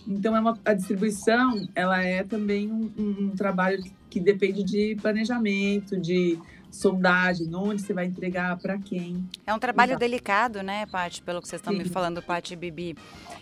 Então, 0.08 0.36
é 0.36 0.40
uma, 0.40 0.60
a 0.66 0.74
distribuição, 0.74 1.68
ela 1.74 2.04
é 2.04 2.24
também 2.24 2.72
um, 2.72 2.92
um, 2.98 3.10
um 3.26 3.30
trabalho 3.30 3.82
que, 3.82 3.92
que 4.10 4.20
depende 4.20 4.64
de 4.64 4.96
planejamento, 5.02 6.00
de 6.00 6.38
sondagem, 6.76 7.54
onde 7.54 7.82
você 7.82 7.94
vai 7.94 8.06
entregar, 8.06 8.58
para 8.58 8.78
quem. 8.78 9.28
É 9.46 9.54
um 9.54 9.60
trabalho 9.60 9.92
Exato. 9.92 10.00
delicado, 10.00 10.62
né, 10.62 10.86
Paty, 10.86 11.22
pelo 11.22 11.42
que 11.42 11.48
vocês 11.48 11.60
estão 11.60 11.74
Sim. 11.74 11.80
me 11.80 11.86
falando, 11.86 12.22
Paty 12.22 12.54
e 12.54 12.56
Bibi. 12.56 12.98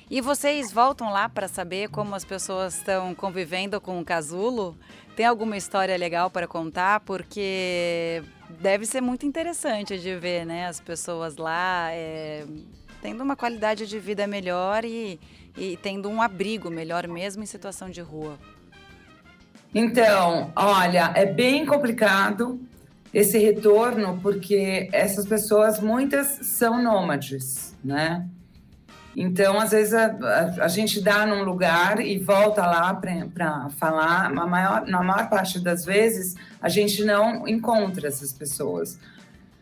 E 0.10 0.22
vocês 0.22 0.72
voltam 0.72 1.12
lá 1.12 1.28
para 1.28 1.48
saber 1.48 1.90
como 1.90 2.16
as 2.16 2.24
pessoas 2.24 2.78
estão 2.78 3.14
convivendo 3.16 3.82
com 3.82 4.00
o 4.00 4.06
casulo? 4.06 4.78
Tem 5.16 5.26
alguma 5.26 5.58
história 5.58 5.96
legal 5.98 6.30
para 6.30 6.48
contar? 6.48 7.02
Porque 7.02 8.24
deve 8.62 8.86
ser 8.86 9.02
muito 9.02 9.26
interessante 9.26 10.00
de 10.00 10.16
ver, 10.16 10.46
né, 10.46 10.68
as 10.68 10.80
pessoas 10.80 11.38
lá 11.38 11.90
é, 11.92 12.46
tendo 13.02 13.24
uma 13.24 13.36
qualidade 13.36 13.88
de 13.88 14.00
vida 14.00 14.26
melhor 14.28 14.86
e, 14.86 15.20
e 15.58 15.78
tendo 15.78 16.10
um 16.10 16.22
abrigo 16.22 16.70
melhor 16.70 17.08
mesmo 17.08 17.44
em 17.44 17.48
situação 17.48 17.90
de 17.90 18.02
rua. 18.02 18.38
Então, 19.76 20.52
olha, 20.56 21.12
é 21.16 21.26
bem 21.26 21.66
complicado 21.66 22.60
esse 23.14 23.38
retorno, 23.38 24.20
porque 24.22 24.90
essas 24.92 25.26
pessoas, 25.26 25.80
muitas 25.80 26.28
são 26.42 26.82
nômades, 26.82 27.76
né? 27.84 28.28
Então, 29.16 29.60
às 29.60 29.70
vezes, 29.70 29.94
a, 29.94 30.06
a, 30.06 30.66
a 30.66 30.68
gente 30.68 31.00
dá 31.00 31.26
num 31.26 31.44
lugar 31.44 32.00
e 32.00 32.18
volta 32.18 32.66
lá 32.66 32.94
para 32.96 33.70
falar. 33.78 34.32
Na 34.32 34.48
maior, 34.48 34.88
na 34.88 35.04
maior 35.04 35.30
parte 35.30 35.60
das 35.60 35.86
vezes, 35.86 36.36
a 36.60 36.68
gente 36.68 37.04
não 37.04 37.48
encontra 37.48 38.08
essas 38.08 38.34
pessoas. 38.34 38.98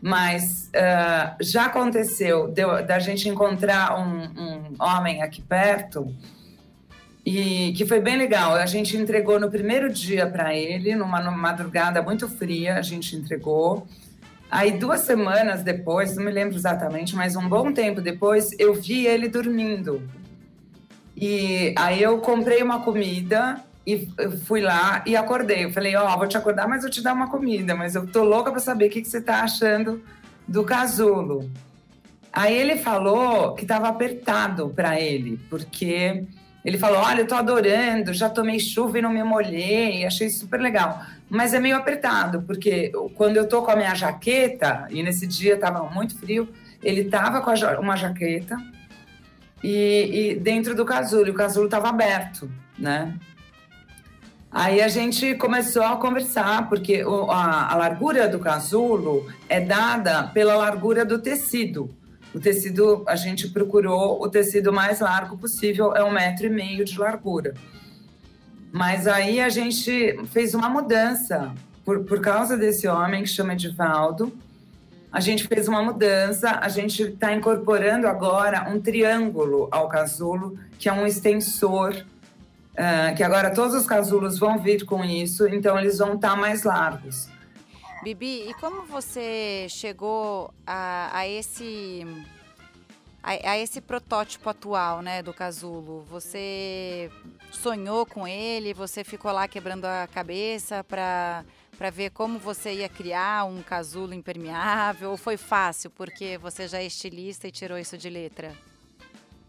Mas 0.00 0.70
uh, 0.74 1.36
já 1.40 1.66
aconteceu 1.66 2.52
da 2.86 2.98
gente 2.98 3.28
encontrar 3.28 4.00
um, 4.00 4.24
um 4.24 4.74
homem 4.80 5.22
aqui 5.22 5.42
perto 5.42 6.12
e 7.24 7.72
que 7.76 7.86
foi 7.86 8.00
bem 8.00 8.16
legal. 8.16 8.54
A 8.54 8.66
gente 8.66 8.96
entregou 8.96 9.38
no 9.38 9.50
primeiro 9.50 9.92
dia 9.92 10.26
para 10.26 10.54
ele, 10.54 10.94
numa, 10.94 11.20
madrugada 11.30 12.02
muito 12.02 12.28
fria, 12.28 12.76
a 12.76 12.82
gente 12.82 13.14
entregou. 13.14 13.86
Aí, 14.50 14.72
duas 14.72 15.00
semanas 15.00 15.62
depois, 15.62 16.16
não 16.16 16.24
me 16.24 16.30
lembro 16.30 16.56
exatamente, 16.56 17.16
mas 17.16 17.36
um 17.36 17.48
bom 17.48 17.72
tempo 17.72 18.00
depois, 18.00 18.50
eu 18.58 18.74
vi 18.74 19.06
ele 19.06 19.28
dormindo. 19.28 20.02
E 21.16 21.74
aí 21.78 22.02
eu 22.02 22.18
comprei 22.18 22.62
uma 22.62 22.80
comida 22.80 23.62
e 23.86 24.08
fui 24.44 24.60
lá 24.60 25.02
e 25.06 25.16
acordei. 25.16 25.64
Eu 25.64 25.72
falei, 25.72 25.94
ó, 25.96 26.12
oh, 26.12 26.18
vou 26.18 26.26
te 26.26 26.36
acordar, 26.36 26.68
mas 26.68 26.84
eu 26.84 26.90
te 26.90 27.00
dar 27.00 27.14
uma 27.14 27.30
comida. 27.30 27.74
Mas 27.74 27.94
eu 27.94 28.06
tô 28.06 28.24
louca 28.24 28.50
para 28.50 28.60
saber 28.60 28.86
o 28.86 28.90
que, 28.90 29.02
que 29.02 29.08
você 29.08 29.20
tá 29.20 29.42
achando 29.42 30.02
do 30.46 30.64
casulo. 30.64 31.50
Aí 32.32 32.54
ele 32.54 32.76
falou 32.76 33.54
que 33.54 33.62
estava 33.62 33.88
apertado 33.88 34.70
para 34.70 34.98
ele, 34.98 35.38
porque 35.50 36.24
ele 36.64 36.78
falou: 36.78 36.98
Olha, 36.98 37.22
eu 37.22 37.26
tô 37.26 37.34
adorando, 37.34 38.12
já 38.12 38.28
tomei 38.28 38.60
chuva 38.60 38.98
e 38.98 39.02
não 39.02 39.10
me 39.10 39.22
molhei, 39.22 40.04
achei 40.04 40.28
super 40.28 40.60
legal. 40.60 41.02
Mas 41.28 41.54
é 41.54 41.60
meio 41.60 41.76
apertado, 41.76 42.42
porque 42.42 42.92
quando 43.14 43.36
eu 43.36 43.48
tô 43.48 43.62
com 43.62 43.70
a 43.70 43.76
minha 43.76 43.94
jaqueta, 43.94 44.86
e 44.90 45.02
nesse 45.02 45.26
dia 45.26 45.56
tava 45.56 45.82
muito 45.90 46.16
frio, 46.18 46.48
ele 46.82 47.04
tava 47.04 47.40
com 47.40 47.50
uma 47.80 47.96
jaqueta 47.96 48.56
e, 49.62 50.32
e 50.32 50.34
dentro 50.36 50.74
do 50.74 50.84
casulo, 50.84 51.26
e 51.28 51.30
o 51.30 51.34
casulo 51.34 51.68
tava 51.68 51.88
aberto, 51.88 52.50
né? 52.78 53.14
Aí 54.50 54.82
a 54.82 54.88
gente 54.88 55.34
começou 55.36 55.82
a 55.82 55.96
conversar, 55.96 56.68
porque 56.68 57.02
a, 57.30 57.72
a 57.72 57.74
largura 57.74 58.28
do 58.28 58.38
casulo 58.38 59.26
é 59.48 59.58
dada 59.60 60.24
pela 60.24 60.54
largura 60.54 61.06
do 61.06 61.18
tecido. 61.18 61.96
O 62.34 62.40
tecido, 62.40 63.04
a 63.06 63.14
gente 63.14 63.48
procurou 63.48 64.22
o 64.22 64.28
tecido 64.28 64.72
mais 64.72 65.00
largo 65.00 65.36
possível, 65.36 65.94
é 65.94 66.02
um 66.02 66.10
metro 66.10 66.46
e 66.46 66.50
meio 66.50 66.84
de 66.84 66.98
largura. 66.98 67.54
Mas 68.72 69.06
aí 69.06 69.38
a 69.38 69.50
gente 69.50 70.18
fez 70.28 70.54
uma 70.54 70.68
mudança 70.68 71.52
por, 71.84 72.04
por 72.04 72.20
causa 72.20 72.56
desse 72.56 72.88
homem 72.88 73.22
que 73.22 73.28
chama 73.28 73.52
Edivaldo. 73.52 74.32
A 75.12 75.20
gente 75.20 75.46
fez 75.46 75.68
uma 75.68 75.82
mudança, 75.82 76.58
a 76.58 76.70
gente 76.70 77.02
está 77.02 77.34
incorporando 77.34 78.06
agora 78.06 78.66
um 78.70 78.80
triângulo 78.80 79.68
ao 79.70 79.88
casulo, 79.88 80.58
que 80.78 80.88
é 80.88 80.92
um 80.92 81.06
extensor, 81.06 81.94
uh, 82.72 83.14
que 83.14 83.22
agora 83.22 83.50
todos 83.50 83.74
os 83.74 83.86
casulos 83.86 84.38
vão 84.38 84.58
vir 84.58 84.86
com 84.86 85.04
isso, 85.04 85.46
então 85.46 85.78
eles 85.78 85.98
vão 85.98 86.14
estar 86.14 86.30
tá 86.30 86.36
mais 86.36 86.62
largos. 86.62 87.28
Bibi, 88.02 88.48
e 88.50 88.54
como 88.54 88.82
você 88.82 89.66
chegou 89.68 90.52
a, 90.66 91.16
a 91.16 91.28
esse 91.28 92.04
a, 93.22 93.52
a, 93.52 93.58
esse 93.58 93.80
protótipo 93.80 94.50
atual, 94.50 95.00
né, 95.02 95.22
do 95.22 95.32
casulo? 95.32 96.04
Você 96.10 97.08
sonhou 97.52 98.04
com 98.04 98.26
ele? 98.26 98.74
Você 98.74 99.04
ficou 99.04 99.30
lá 99.30 99.46
quebrando 99.46 99.84
a 99.84 100.08
cabeça 100.12 100.82
para 100.82 101.44
para 101.78 101.90
ver 101.90 102.10
como 102.10 102.38
você 102.38 102.74
ia 102.74 102.88
criar 102.88 103.44
um 103.44 103.62
casulo 103.62 104.12
impermeável? 104.12 105.10
Ou 105.12 105.16
foi 105.16 105.36
fácil 105.36 105.88
porque 105.90 106.36
você 106.38 106.66
já 106.66 106.78
é 106.78 106.86
estilista 106.86 107.46
e 107.46 107.52
tirou 107.52 107.78
isso 107.78 107.96
de 107.96 108.10
letra? 108.10 108.52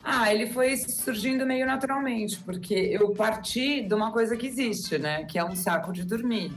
Ah, 0.04 0.32
ele 0.32 0.48
foi 0.48 0.78
surgindo 0.78 1.46
meio 1.46 1.66
naturalmente, 1.66 2.40
porque 2.40 2.74
eu 2.74 3.14
parti 3.16 3.82
de 3.82 3.94
uma 3.94 4.12
coisa 4.12 4.36
que 4.38 4.46
existe, 4.46 4.98
né, 4.98 5.24
que 5.26 5.40
é 5.40 5.46
um 5.46 5.56
saco 5.56 5.94
de 5.94 6.04
dormir, 6.04 6.52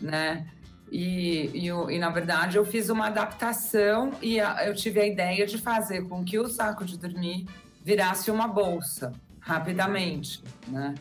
né? 0.00 0.46
E, 0.90 1.50
e, 1.54 1.68
e, 1.68 1.98
na 1.98 2.10
verdade 2.10 2.56
eu 2.56 2.64
fiz 2.64 2.88
uma 2.88 3.06
adaptação 3.06 4.12
e 4.20 4.40
a, 4.40 4.66
eu 4.66 4.74
tive 4.74 5.00
a 5.00 5.06
ideia 5.06 5.46
de 5.46 5.56
fazer 5.56 6.02
com 6.08 6.24
que 6.24 6.36
o 6.36 6.48
saco 6.48 6.84
de 6.84 6.98
dormir 6.98 7.46
virasse 7.84 8.28
uma 8.28 8.48
bolsa 8.48 9.12
rapidamente, 9.40 10.42
né? 10.66 10.94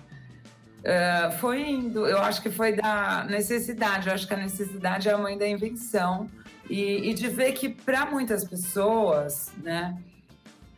Uh, 0.79 1.31
foi 1.39 1.69
indo, 1.69 2.07
eu 2.07 2.19
acho 2.19 2.41
que 2.41 2.49
foi 2.49 2.71
da 2.71 3.25
necessidade, 3.25 4.07
eu 4.07 4.13
acho 4.13 4.25
que 4.25 4.33
a 4.33 4.37
necessidade 4.37 5.09
é 5.09 5.11
a 5.11 5.17
mãe 5.17 5.37
da 5.37 5.45
invenção 5.45 6.29
e, 6.69 7.09
e 7.09 7.13
de 7.13 7.27
ver 7.27 7.51
que 7.51 7.67
para 7.67 8.05
muitas 8.05 8.45
pessoas, 8.45 9.51
né, 9.61 9.97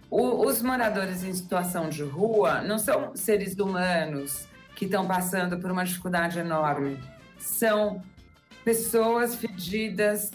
o, 0.10 0.48
os 0.48 0.60
moradores 0.62 1.24
em 1.24 1.32
situação 1.32 1.88
de 1.88 2.02
rua 2.02 2.62
não 2.62 2.80
são 2.80 3.16
seres 3.16 3.56
humanos 3.56 4.48
que 4.76 4.86
estão 4.86 5.06
passando 5.06 5.60
por 5.60 5.70
uma 5.70 5.86
dificuldade 5.86 6.40
enorme, 6.40 6.98
são 7.38 8.02
pessoas 8.64 9.36
fedidas, 9.36 10.32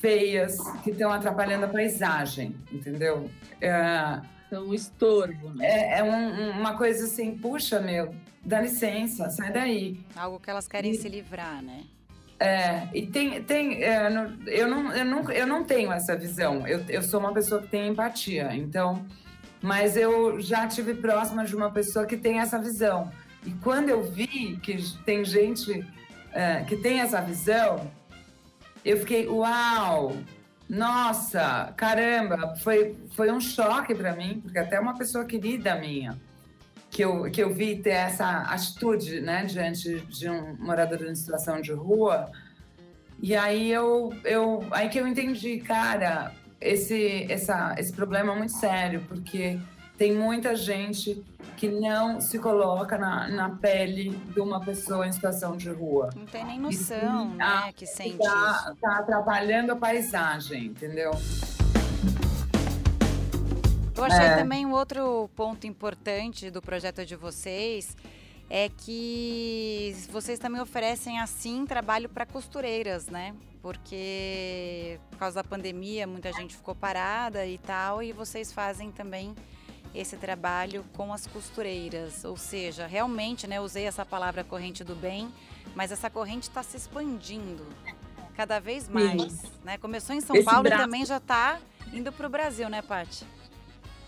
feias, 0.00 0.58
que 0.82 0.90
estão 0.90 1.12
atrapalhando 1.12 1.66
a 1.66 1.68
paisagem, 1.68 2.56
entendeu? 2.72 3.30
É, 3.60 4.20
então, 4.46 4.64
um 4.66 4.74
estorvo. 4.74 5.50
Né? 5.50 5.66
É, 5.66 5.98
é 5.98 6.02
um, 6.02 6.50
uma 6.58 6.76
coisa 6.76 7.04
assim, 7.04 7.36
puxa, 7.36 7.80
meu, 7.80 8.14
dá 8.44 8.60
licença, 8.60 9.30
sai 9.30 9.52
daí. 9.52 10.00
Algo 10.16 10.40
que 10.40 10.50
elas 10.50 10.66
querem 10.66 10.92
e, 10.92 10.94
se 10.96 11.08
livrar, 11.08 11.62
né? 11.62 11.84
É, 12.38 12.88
e 12.94 13.06
tem, 13.06 13.42
tem 13.44 13.84
é, 13.84 14.06
eu, 14.46 14.66
não, 14.66 14.92
eu, 14.92 15.04
não, 15.04 15.30
eu 15.30 15.46
não 15.46 15.64
tenho 15.64 15.92
essa 15.92 16.16
visão. 16.16 16.66
Eu, 16.66 16.82
eu 16.88 17.02
sou 17.02 17.20
uma 17.20 17.32
pessoa 17.32 17.60
que 17.60 17.68
tem 17.68 17.88
empatia, 17.88 18.54
então, 18.54 19.04
mas 19.60 19.96
eu 19.96 20.40
já 20.40 20.66
tive 20.66 20.94
próxima 20.94 21.44
de 21.44 21.54
uma 21.54 21.70
pessoa 21.70 22.06
que 22.06 22.16
tem 22.16 22.40
essa 22.40 22.58
visão. 22.58 23.12
E 23.44 23.50
quando 23.52 23.88
eu 23.88 24.02
vi 24.02 24.58
que 24.62 24.76
tem 25.04 25.24
gente 25.24 25.86
é, 26.32 26.64
que 26.64 26.76
tem 26.76 27.00
essa 27.00 27.20
visão, 27.20 27.90
eu 28.84 28.96
fiquei, 28.98 29.26
uau! 29.28 30.16
Nossa, 30.68 31.72
caramba, 31.76 32.54
foi, 32.56 32.96
foi 33.16 33.32
um 33.32 33.40
choque 33.40 33.92
para 33.92 34.14
mim, 34.14 34.40
porque 34.40 34.58
até 34.58 34.78
uma 34.78 34.96
pessoa 34.96 35.24
querida 35.24 35.74
minha, 35.74 36.16
que 36.88 37.02
eu, 37.02 37.28
que 37.30 37.42
eu 37.42 37.52
vi 37.52 37.76
ter 37.76 37.90
essa 37.90 38.42
atitude, 38.42 39.20
né, 39.20 39.44
diante 39.44 40.00
de 40.02 40.30
um 40.30 40.56
morador 40.60 41.04
em 41.06 41.14
situação 41.16 41.60
de 41.60 41.72
rua, 41.72 42.30
e 43.20 43.34
aí 43.34 43.70
eu, 43.70 44.14
eu 44.24 44.64
aí 44.70 44.88
que 44.88 44.98
eu 44.98 45.08
entendi, 45.08 45.58
cara, 45.58 46.32
esse, 46.60 47.26
essa, 47.28 47.74
esse 47.76 47.92
problema 47.92 48.32
é 48.32 48.36
muito 48.36 48.52
sério, 48.52 49.04
porque 49.08 49.58
tem 50.00 50.14
muita 50.14 50.56
gente 50.56 51.22
que 51.58 51.68
não 51.68 52.22
se 52.22 52.38
coloca 52.38 52.96
na, 52.96 53.28
na 53.28 53.50
pele 53.50 54.08
de 54.32 54.40
uma 54.40 54.58
pessoa 54.58 55.06
em 55.06 55.12
situação 55.12 55.58
de 55.58 55.68
rua. 55.68 56.08
Não 56.16 56.24
tem 56.24 56.42
nem 56.42 56.58
noção, 56.58 57.28
né, 57.34 57.44
tá, 57.44 57.72
que 57.74 57.84
sente 57.84 58.16
tá, 58.16 58.64
isso. 58.64 58.76
Tá 58.80 58.96
atrapalhando 59.00 59.72
a 59.72 59.76
paisagem, 59.76 60.68
entendeu? 60.68 61.10
Eu 63.94 64.04
achei 64.04 64.24
é. 64.24 64.36
também 64.36 64.64
um 64.64 64.72
outro 64.72 65.28
ponto 65.36 65.66
importante 65.66 66.50
do 66.50 66.62
projeto 66.62 67.04
de 67.04 67.14
vocês 67.14 67.94
é 68.48 68.70
que 68.70 69.94
vocês 70.10 70.38
também 70.38 70.62
oferecem 70.62 71.20
assim 71.20 71.66
trabalho 71.66 72.08
para 72.08 72.24
costureiras, 72.24 73.08
né? 73.08 73.34
Porque 73.60 74.98
por 75.10 75.18
causa 75.18 75.42
da 75.42 75.44
pandemia 75.44 76.06
muita 76.06 76.32
gente 76.32 76.56
ficou 76.56 76.74
parada 76.74 77.44
e 77.44 77.58
tal, 77.58 78.02
e 78.02 78.14
vocês 78.14 78.50
fazem 78.50 78.90
também 78.90 79.34
esse 79.94 80.16
trabalho 80.16 80.84
com 80.92 81.12
as 81.12 81.26
costureiras, 81.26 82.24
ou 82.24 82.36
seja, 82.36 82.86
realmente, 82.86 83.46
né, 83.46 83.60
usei 83.60 83.84
essa 83.84 84.04
palavra 84.04 84.44
corrente 84.44 84.84
do 84.84 84.94
bem, 84.94 85.28
mas 85.74 85.90
essa 85.90 86.08
corrente 86.08 86.44
está 86.48 86.62
se 86.62 86.76
expandindo 86.76 87.66
cada 88.36 88.58
vez 88.58 88.88
mais, 88.88 89.32
Sim. 89.32 89.48
né? 89.64 89.76
Começou 89.76 90.14
em 90.14 90.20
São 90.20 90.34
esse 90.34 90.44
Paulo 90.44 90.62
braço... 90.62 90.82
e 90.82 90.84
também 90.84 91.04
já 91.04 91.18
está 91.18 91.58
indo 91.92 92.10
para 92.12 92.26
o 92.26 92.30
Brasil, 92.30 92.68
né, 92.68 92.80
Paty? 92.80 93.26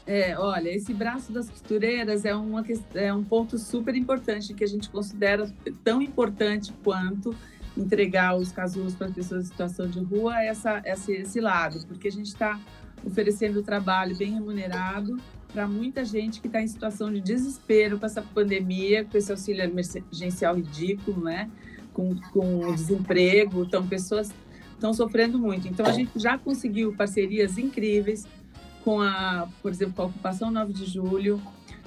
É, 0.07 0.37
olha, 0.39 0.69
esse 0.71 0.93
braço 0.93 1.33
das 1.33 1.49
costureiras 1.49 2.25
é, 2.25 2.35
uma, 2.35 2.65
é 2.95 3.13
um 3.13 3.23
ponto 3.23 3.59
super 3.59 3.95
importante 3.95 4.53
que 4.53 4.65
a 4.65 4.67
gente 4.67 4.89
considera 4.91 5.53
tão 5.85 6.03
importante 6.03 6.73
quanto 6.83 7.35
entregar 7.77 8.37
os 8.37 8.51
casulos 8.51 8.95
para 8.95 9.11
pessoas 9.11 9.45
em 9.45 9.49
situação 9.49 9.87
de 9.87 10.01
rua, 10.01 10.43
essa, 10.43 10.83
esse, 10.85 11.13
esse 11.13 11.41
lado, 11.41 11.87
porque 11.87 12.09
a 12.09 12.13
gente 12.13 12.27
está 12.27 12.61
oferecendo 13.05 13.63
trabalho 13.63 14.17
bem 14.17 14.33
remunerado 14.33 15.17
para 15.53 15.69
muita 15.69 16.05
gente 16.05 16.41
que 16.41 16.47
está 16.47 16.63
em 16.63 16.67
situação 16.67 17.13
de 17.13 17.21
desespero 17.21 17.99
com 17.99 18.07
essa 18.07 18.23
pandemia, 18.23 19.05
com 19.05 19.17
esse 19.17 19.31
auxílio 19.31 19.63
emergencial 19.63 20.57
ridículo, 20.57 21.25
né? 21.25 21.51
Com, 21.93 22.17
com 22.33 22.61
o 22.61 22.75
desemprego, 22.75 23.65
então 23.65 23.87
pessoas 23.87 24.33
estão 24.73 24.95
sofrendo 24.95 25.39
muito. 25.39 25.69
Então 25.69 25.87
a 25.87 25.93
gente 25.93 26.11
já 26.17 26.39
conseguiu 26.39 26.95
parcerias 26.95 27.59
incríveis 27.59 28.27
com 28.83 29.01
a, 29.01 29.47
por 29.61 29.71
exemplo, 29.71 29.95
com 29.95 30.03
a 30.03 30.07
ocupação 30.07 30.51
9 30.51 30.73
de 30.73 30.87
julho. 30.87 31.41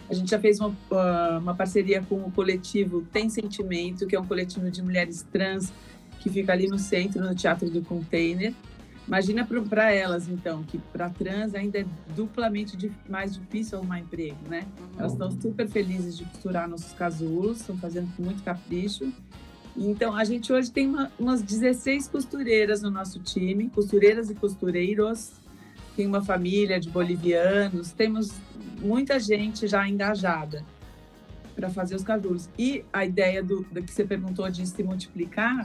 A 0.10 0.14
gente 0.14 0.30
já 0.30 0.40
fez 0.40 0.60
uma, 0.60 0.76
ah, 0.92 1.40
uma 1.42 1.56
parceria 1.56 2.02
com 2.04 2.16
o 2.18 2.32
coletivo 2.32 3.02
Tem 3.12 3.30
Sentimento, 3.30 4.06
que 4.06 4.16
é 4.16 4.20
um 4.20 4.26
coletivo 4.26 4.70
de 4.70 4.82
mulheres 4.82 5.26
trans 5.32 5.74
que 6.20 6.30
fica 6.30 6.54
ali 6.54 6.68
no 6.68 6.78
centro, 6.78 7.22
no 7.22 7.36
Teatro 7.36 7.70
do 7.70 7.82
Container. 7.82 8.54
Imagina 9.08 9.48
para 9.70 9.92
elas, 9.92 10.28
então, 10.28 10.64
que 10.64 10.80
para 10.80 11.10
trans 11.10 11.54
ainda 11.54 11.80
é 11.80 11.86
duplamente 12.16 12.92
mais 13.08 13.36
difícil 13.36 13.78
arrumar 13.78 14.00
emprego, 14.00 14.38
né? 14.50 14.66
Uhum. 14.80 14.88
Elas 14.98 15.12
estão 15.12 15.32
super 15.32 15.68
felizes 15.70 16.18
de 16.18 16.26
costurar 16.26 16.68
nossos 16.68 16.92
casulos, 16.94 17.60
estão 17.60 17.78
fazendo 17.78 18.12
com 18.16 18.24
muito 18.24 18.42
capricho. 18.44 19.14
Então, 19.78 20.16
a 20.16 20.24
gente 20.24 20.52
hoje 20.52 20.72
tem 20.72 20.88
uma, 20.88 21.12
umas 21.20 21.44
16 21.44 22.08
costureiras 22.08 22.82
no 22.82 22.90
nosso 22.90 23.20
time, 23.20 23.70
costureiras 23.70 24.30
e 24.32 24.36
costureiros. 24.36 25.34
Tem 25.96 26.08
uma 26.08 26.24
família 26.24 26.80
de 26.80 26.90
bolivianos, 26.90 27.92
temos 27.92 28.32
muita 28.82 29.20
gente 29.20 29.68
já 29.68 29.88
engajada 29.88 30.66
para 31.56 31.70
fazer 31.70 31.96
os 31.96 32.04
casulos. 32.04 32.50
E 32.58 32.84
a 32.92 33.06
ideia 33.06 33.44
do, 33.44 33.62
do 33.72 33.84
que 33.84 33.92
você 33.92 34.04
perguntou 34.04 34.50
de 34.50 34.66
se 34.66 34.84
multiplicar, 34.84 35.64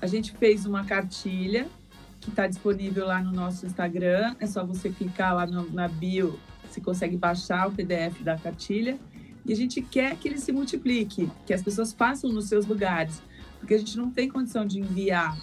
a 0.00 0.06
gente 0.06 0.32
fez 0.32 0.66
uma 0.66 0.84
cartilha 0.84 1.68
que 2.22 2.30
está 2.30 2.46
disponível 2.46 3.04
lá 3.04 3.20
no 3.20 3.32
nosso 3.32 3.66
Instagram. 3.66 4.34
É 4.38 4.46
só 4.46 4.64
você 4.64 4.88
clicar 4.88 5.34
lá 5.34 5.44
no, 5.44 5.70
na 5.70 5.88
bio, 5.88 6.38
você 6.70 6.80
consegue 6.80 7.16
baixar 7.16 7.68
o 7.68 7.72
PDF 7.72 8.22
da 8.22 8.38
cartilha. 8.38 8.98
E 9.44 9.52
a 9.52 9.56
gente 9.56 9.82
quer 9.82 10.16
que 10.16 10.28
ele 10.28 10.38
se 10.38 10.52
multiplique, 10.52 11.28
que 11.44 11.52
as 11.52 11.60
pessoas 11.60 11.92
façam 11.92 12.30
nos 12.30 12.46
seus 12.46 12.64
lugares, 12.64 13.20
porque 13.58 13.74
a 13.74 13.78
gente 13.78 13.96
não 13.96 14.08
tem 14.08 14.28
condição 14.28 14.64
de 14.64 14.78
enviar. 14.78 15.36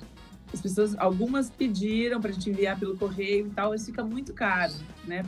As 0.54 0.62
pessoas, 0.62 0.98
algumas 0.98 1.50
pediram 1.50 2.22
para 2.22 2.32
a 2.32 2.34
gente 2.34 2.50
enviar 2.50 2.80
pelo 2.80 2.98
correio 2.98 3.48
e 3.48 3.50
tal, 3.50 3.72
mas 3.72 3.86
fica 3.86 4.04
muito 4.04 4.34
caro, 4.34 4.74
né? 5.06 5.24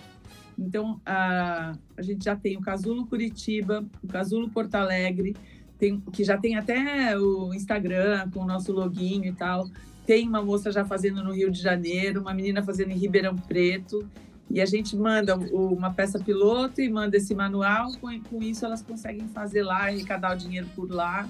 Então, 0.58 1.02
a, 1.06 1.74
a 1.98 2.02
gente 2.02 2.24
já 2.24 2.36
tem 2.36 2.56
o 2.56 2.62
Casulo 2.62 3.06
Curitiba, 3.06 3.86
o 4.02 4.08
Casulo 4.08 4.50
Porto 4.50 4.76
Alegre, 4.76 5.36
tem, 5.82 6.00
que 6.00 6.24
já 6.24 6.38
tem 6.38 6.56
até 6.56 7.18
o 7.18 7.52
Instagram 7.56 8.30
com 8.32 8.42
o 8.42 8.46
nosso 8.46 8.72
login 8.72 9.26
e 9.26 9.34
tal. 9.34 9.68
Tem 10.06 10.28
uma 10.28 10.40
moça 10.40 10.72
já 10.72 10.86
fazendo 10.86 11.24
no 11.24 11.34
Rio 11.34 11.50
de 11.50 11.60
Janeiro, 11.60 12.22
uma 12.22 12.36
menina 12.36 12.62
fazendo 12.62 12.92
em 12.92 12.98
Ribeirão 12.98 13.36
Preto. 13.36 14.08
E 14.48 14.62
a 14.62 14.66
gente 14.66 14.96
manda 14.96 15.36
uma 15.36 15.92
peça 15.92 16.20
piloto 16.20 16.82
e 16.82 16.88
manda 16.88 17.18
esse 17.18 17.34
manual. 17.34 17.92
Com, 18.00 18.22
com 18.22 18.44
isso, 18.44 18.64
elas 18.64 18.84
conseguem 18.84 19.28
fazer 19.30 19.64
lá, 19.64 19.86
arrecadar 19.86 20.36
o 20.36 20.38
dinheiro 20.38 20.68
por 20.76 20.92
lá 20.92 21.28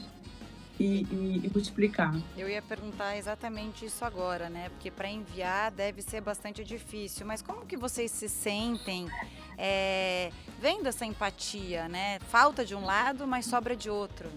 e, 0.81 1.03
e, 1.11 1.41
e 1.43 1.51
multiplicar. 1.53 2.13
Eu 2.35 2.50
ia 2.50 2.61
perguntar 2.61 3.15
exatamente 3.15 3.85
isso 3.85 4.03
agora, 4.03 4.50
né? 4.50 4.70
Porque 4.70 4.89
para 4.89 5.07
enviar 5.07 5.72
deve 5.72 6.01
ser 6.01 6.22
bastante 6.22 6.63
difícil. 6.63 7.25
Mas 7.25 7.41
como 7.41 7.65
que 7.65 7.77
vocês 7.77 8.09
se 8.09 8.27
sentem 8.27 9.07
é, 9.57 10.31
vendo 10.59 10.87
essa 10.87 11.05
empatia, 11.05 11.87
né? 11.87 12.20
Falta 12.29 12.65
de 12.65 12.74
um 12.74 12.83
lado, 12.83 13.27
mas 13.27 13.46
sobra 13.46 13.75
de 13.75 13.89
outro. 13.89 14.29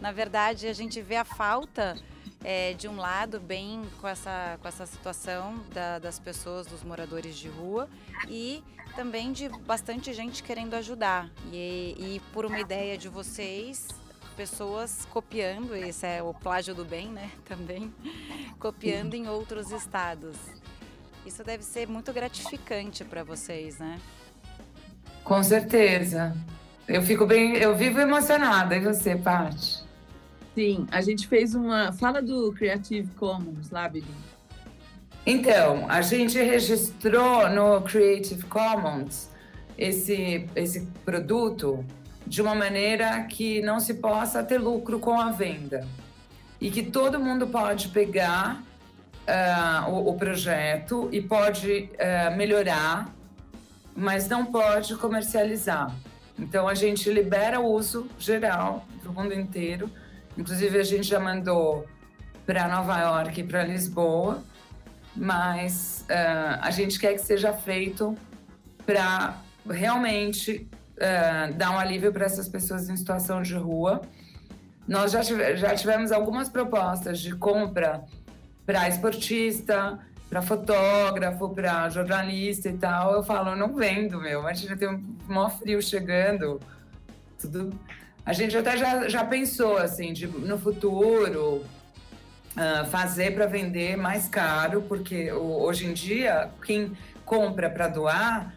Na 0.00 0.12
verdade, 0.12 0.68
a 0.68 0.72
gente 0.72 1.02
vê 1.02 1.16
a 1.16 1.24
falta 1.24 1.96
é, 2.44 2.74
de 2.74 2.86
um 2.86 2.96
lado, 2.96 3.40
bem 3.40 3.82
com 4.00 4.06
essa, 4.06 4.56
com 4.62 4.68
essa 4.68 4.86
situação 4.86 5.64
da, 5.74 5.98
das 5.98 6.20
pessoas, 6.20 6.68
dos 6.68 6.84
moradores 6.84 7.36
de 7.36 7.48
rua, 7.48 7.88
e 8.28 8.62
também 8.94 9.32
de 9.32 9.48
bastante 9.48 10.12
gente 10.12 10.44
querendo 10.44 10.74
ajudar. 10.74 11.28
E, 11.52 11.96
e 11.98 12.22
por 12.32 12.46
uma 12.46 12.60
ideia 12.60 12.96
de 12.96 13.08
vocês, 13.08 13.88
pessoas 14.38 15.04
copiando, 15.10 15.74
esse 15.74 16.06
é 16.06 16.22
o 16.22 16.32
plágio 16.32 16.72
do 16.72 16.84
bem, 16.84 17.08
né? 17.08 17.28
Também, 17.44 17.92
copiando 18.60 19.14
em 19.14 19.26
outros 19.26 19.72
estados. 19.72 20.36
Isso 21.26 21.42
deve 21.42 21.64
ser 21.64 21.88
muito 21.88 22.12
gratificante 22.12 23.04
para 23.04 23.24
vocês, 23.24 23.80
né? 23.80 23.98
Com 25.24 25.42
certeza. 25.42 26.36
Eu 26.86 27.02
fico 27.02 27.26
bem, 27.26 27.56
eu 27.56 27.76
vivo 27.76 27.98
emocionada. 27.98 28.76
E 28.76 28.80
você, 28.80 29.16
Paty? 29.16 29.82
Sim, 30.54 30.86
a 30.92 31.00
gente 31.00 31.26
fez 31.26 31.56
uma. 31.56 31.92
Fala 31.92 32.22
do 32.22 32.52
Creative 32.52 33.10
Commons 33.14 33.70
lá, 33.70 33.88
Bibi. 33.88 34.06
Então, 35.26 35.90
a 35.90 36.00
gente 36.00 36.40
registrou 36.40 37.50
no 37.50 37.82
Creative 37.82 38.44
Commons 38.44 39.30
esse, 39.76 40.48
esse 40.54 40.86
produto 41.04 41.84
de 42.28 42.42
uma 42.42 42.54
maneira 42.54 43.22
que 43.24 43.60
não 43.62 43.80
se 43.80 43.94
possa 43.94 44.42
ter 44.42 44.58
lucro 44.58 44.98
com 44.98 45.18
a 45.18 45.30
venda 45.30 45.86
e 46.60 46.70
que 46.70 46.82
todo 46.82 47.18
mundo 47.18 47.46
pode 47.46 47.88
pegar 47.88 48.62
uh, 49.26 49.90
o, 49.90 50.10
o, 50.10 50.14
projeto 50.16 51.08
e 51.10 51.20
pode 51.20 51.90
uh, 51.94 52.36
melhorar, 52.36 53.12
mas 53.96 54.28
não 54.28 54.46
pode 54.46 54.94
comercializar. 54.96 55.94
Então 56.38 56.68
a 56.68 56.74
gente 56.74 57.10
libera 57.10 57.58
o 57.58 57.66
uso 57.66 58.08
geral 58.18 58.86
para 59.02 59.10
o 59.10 59.14
mundo 59.14 59.32
inteiro 59.34 59.90
Inclusive, 60.38 60.78
a 60.78 60.84
gente 60.84 61.08
já 61.08 61.18
mandou 61.18 61.84
para 62.46 62.68
Nova 62.68 62.96
York 63.00 63.40
e 63.40 63.44
para 63.44 63.64
Lisboa, 63.64 64.40
mas 65.16 66.06
uh, 66.08 66.60
a 66.62 66.70
gente 66.70 66.96
quer 66.96 67.14
que 67.14 67.18
seja 67.18 67.52
feito 67.52 68.16
para 68.86 69.36
realmente 69.68 70.68
uh, 70.98 71.52
dar 71.54 71.70
um 71.70 71.78
alívio 71.78 72.12
para 72.12 72.26
essas 72.26 72.48
pessoas 72.48 72.88
em 72.88 72.96
situação 72.96 73.42
de 73.42 73.54
rua. 73.54 74.02
Nós 74.86 75.12
já, 75.12 75.20
tive, 75.20 75.56
já 75.56 75.74
tivemos 75.74 76.12
algumas 76.12 76.48
propostas 76.48 77.20
de 77.20 77.34
compra 77.34 78.04
para 78.64 78.88
esportista, 78.88 79.98
para 80.28 80.42
fotógrafo, 80.42 81.48
para 81.50 81.88
jornalista 81.90 82.68
e 82.68 82.76
tal. 82.76 83.12
Eu 83.12 83.22
falo, 83.22 83.54
não 83.54 83.74
vendo, 83.74 84.20
meu. 84.20 84.40
Imagina, 84.40 84.76
tem 84.76 84.88
um 84.88 85.16
maior 85.26 85.50
frio 85.58 85.80
chegando. 85.82 86.60
Tudo 87.40 87.78
a 88.28 88.34
gente 88.34 88.54
até 88.54 88.76
já, 88.76 89.08
já 89.08 89.24
pensou, 89.24 89.78
assim, 89.78 90.12
de, 90.12 90.26
no 90.26 90.58
futuro, 90.58 91.64
uh, 92.54 92.86
fazer 92.90 93.34
para 93.34 93.46
vender 93.46 93.96
mais 93.96 94.28
caro, 94.28 94.82
porque 94.82 95.32
o, 95.32 95.62
hoje 95.62 95.86
em 95.86 95.94
dia, 95.94 96.50
quem 96.62 96.92
compra 97.24 97.70
para 97.70 97.88
doar 97.88 98.52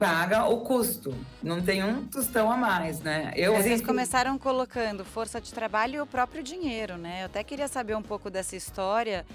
paga 0.00 0.46
o 0.46 0.62
custo, 0.62 1.14
não 1.42 1.60
tem 1.60 1.84
um 1.84 2.06
tostão 2.06 2.50
a 2.50 2.56
mais, 2.56 3.00
né? 3.00 3.34
Eu, 3.36 3.54
Vocês 3.54 3.82
começaram 3.82 4.38
colocando 4.38 5.04
força 5.04 5.38
de 5.38 5.52
trabalho 5.52 5.96
e 5.96 6.00
o 6.00 6.06
próprio 6.06 6.42
dinheiro, 6.42 6.96
né? 6.96 7.20
Eu 7.20 7.26
até 7.26 7.44
queria 7.44 7.68
saber 7.68 7.94
um 7.94 8.02
pouco 8.02 8.30
dessa 8.30 8.56
história. 8.56 9.26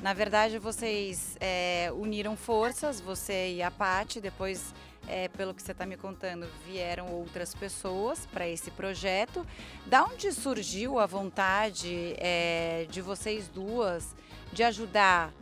Na 0.00 0.12
verdade, 0.12 0.60
vocês 0.60 1.36
é, 1.40 1.90
uniram 1.96 2.36
forças, 2.36 3.00
você 3.00 3.54
e 3.54 3.62
a 3.64 3.70
Paty, 3.70 4.20
depois 4.20 4.72
é, 5.08 5.26
pelo 5.26 5.52
que 5.52 5.60
você 5.60 5.72
está 5.72 5.84
me 5.84 5.96
contando, 5.96 6.46
vieram 6.64 7.08
outras 7.08 7.52
pessoas 7.52 8.24
para 8.26 8.46
esse 8.46 8.70
projeto. 8.70 9.44
Da 9.86 10.04
onde 10.04 10.30
surgiu 10.30 11.00
a 11.00 11.06
vontade 11.06 12.14
é, 12.18 12.86
de 12.88 13.00
vocês 13.00 13.48
duas 13.48 14.14
de 14.52 14.62
ajudar 14.62 15.32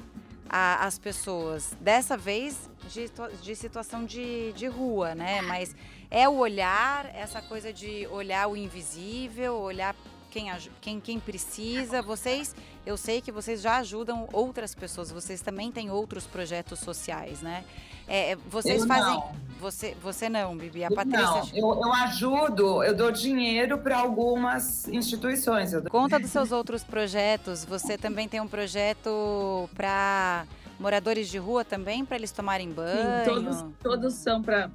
a, 0.51 0.85
as 0.85 0.99
pessoas? 0.99 1.77
Dessa 1.81 2.17
vez 2.17 2.69
de, 2.89 3.11
de 3.41 3.55
situação 3.55 4.05
de, 4.05 4.53
de 4.53 4.67
rua, 4.67 5.15
né? 5.15 5.41
Mas 5.43 5.75
é 6.11 6.29
o 6.29 6.35
olhar, 6.39 7.09
essa 7.15 7.41
coisa 7.41 7.73
de 7.73 8.07
olhar 8.09 8.49
o 8.49 8.57
invisível, 8.57 9.55
olhar 9.55 9.95
quem, 10.31 10.51
quem, 10.81 11.01
quem 11.01 11.21
precisa. 11.21 12.01
Vocês, 12.01 12.55
eu 12.87 12.97
sei 12.97 13.21
que 13.21 13.31
vocês 13.31 13.61
já 13.61 13.79
ajudam 13.79 14.29
outras 14.33 14.75
pessoas, 14.75 15.11
vocês 15.11 15.43
também 15.43 15.71
têm 15.71 15.90
outros 15.90 16.27
projetos 16.27 16.79
sociais, 16.79 17.43
né? 17.43 17.64
É, 18.09 18.37
vocês 18.49 18.83
eu 18.83 18.88
fazem. 18.88 19.14
Não. 19.14 19.51
Você, 19.61 19.95
você 20.03 20.29
não, 20.29 20.57
Bibi. 20.57 20.83
A 20.83 20.88
eu 20.88 20.97
Patrícia. 20.97 21.27
Não, 21.27 21.49
eu, 21.55 21.83
eu 21.83 21.93
ajudo, 21.93 22.83
eu 22.83 22.95
dou 22.95 23.12
dinheiro 23.12 23.79
para 23.79 23.99
algumas 23.99 24.88
instituições. 24.88 25.73
Dou... 25.73 25.83
Conta 25.83 26.19
dos 26.19 26.31
seus 26.31 26.51
outros 26.51 26.83
projetos. 26.83 27.64
Você 27.64 27.99
também 27.99 28.27
tem 28.27 28.40
um 28.40 28.49
projeto 28.49 29.69
para 29.75 30.47
moradores 30.79 31.29
de 31.29 31.38
rua 31.38 31.64
também, 31.64 32.05
para 32.05 32.16
eles 32.16 32.33
tomarem 32.33 32.73
banho? 32.73 33.25
Sim, 33.25 33.31
todos, 33.31 33.64
todos 33.83 34.14
são 34.14 34.43
para. 34.43 34.71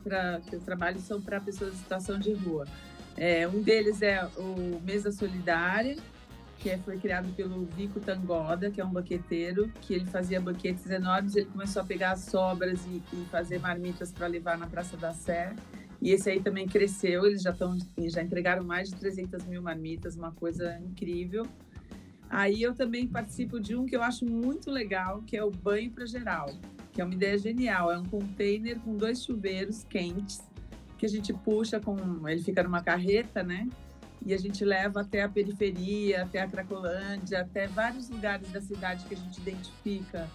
Os 0.54 0.63
trabalhos 0.63 1.04
são 1.04 1.20
para 1.20 1.41
pessoas 1.41 1.74
em 1.74 1.78
situação 1.78 2.20
de 2.20 2.32
rua. 2.32 2.65
É, 3.17 3.47
um 3.47 3.62
deles 3.62 4.01
é 4.01 4.25
o 4.38 4.82
Mesa 4.84 5.12
Solidária, 5.12 5.95
que 6.60 6.69
é, 6.69 6.78
foi 6.80 6.97
criado 6.97 7.32
pelo 7.36 7.65
Vico 7.65 7.99
Tangoda, 7.99 8.69
que 8.69 8.82
é 8.82 8.86
um 8.86 8.91
banqueteiro, 8.91 9.71
que 9.82 9.93
ele 9.93 10.06
fazia 10.06 10.41
banquetes 10.41 10.89
enormes. 10.89 11.36
Ele 11.36 11.45
começou 11.45 11.82
a 11.82 11.86
pegar 11.86 12.12
as 12.12 12.21
sobras 12.21 12.86
e, 12.88 13.01
e 13.13 13.25
fazer 13.25 13.60
marmitas 13.60 14.12
para 14.12 14.28
levar 14.28 14.58
na 14.58 14.67
Praça 14.67 14.97
da 14.97 15.13
Sé. 15.13 15.56
E 16.01 16.12
esse 16.12 16.30
aí 16.30 16.41
também 16.41 16.67
cresceu. 16.67 17.25
Eles 17.25 17.41
já 17.41 17.51
estão, 17.51 17.78
já 17.97 18.21
entregaram 18.21 18.63
mais 18.63 18.89
de 18.89 18.95
300 18.95 19.45
mil 19.45 19.62
marmitas, 19.62 20.15
uma 20.15 20.32
coisa 20.32 20.78
incrível. 20.80 21.47
Aí 22.30 22.62
eu 22.62 22.73
também 22.73 23.08
participo 23.08 23.60
de 23.60 23.75
um 23.75 23.86
que 23.86 23.95
eu 23.95 24.04
acho 24.04 24.25
muito 24.25 24.69
legal, 24.69 25.21
que 25.21 25.38
é 25.38 25.43
o 25.43 25.51
banho 25.51 25.91
para 25.91 26.06
geral, 26.06 26.49
que 26.91 26.99
é 26.99 27.06
uma 27.06 27.13
ideia 27.13 27.38
genial. 27.38 27.91
É 27.91 27.97
um 27.97 28.06
container 28.06 28.78
com 28.80 28.97
dois 28.97 29.23
chuveiros 29.23 29.84
quentes 29.84 30.43
que 30.98 31.06
a 31.06 31.10
gente 31.10 31.34
puxa 31.34 31.80
com, 31.80 32.28
ele 32.28 32.42
fica 32.42 32.64
numa 32.64 32.82
carreta, 32.82 33.44
né? 33.44 33.68
E 34.26 34.34
a 34.34 34.38
gente 34.38 34.66
leva 34.66 35.02
até 35.02 35.24
a 35.24 35.30
periferia, 35.30 36.24
até 36.24 36.42
a 36.42 36.48
Cracolândia, 36.48 37.42
até 37.42 37.68
vários 37.68 38.10
lugares 38.10 38.50
da 38.52 38.62
cidade 38.62 39.06
que 39.06 39.14
a 39.14 39.18
gente 39.18 39.40
identifica 39.40 40.28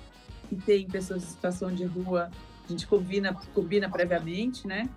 que 0.48 0.56
tem 0.56 0.86
pessoas 0.86 1.22
em 1.22 1.26
situação 1.26 1.72
de 1.72 1.84
rua. 1.84 2.30
A 2.64 2.68
gente 2.68 2.86
combina, 2.86 3.34
combina 3.54 3.88
previamente, 3.88 4.66
né? 4.66 4.88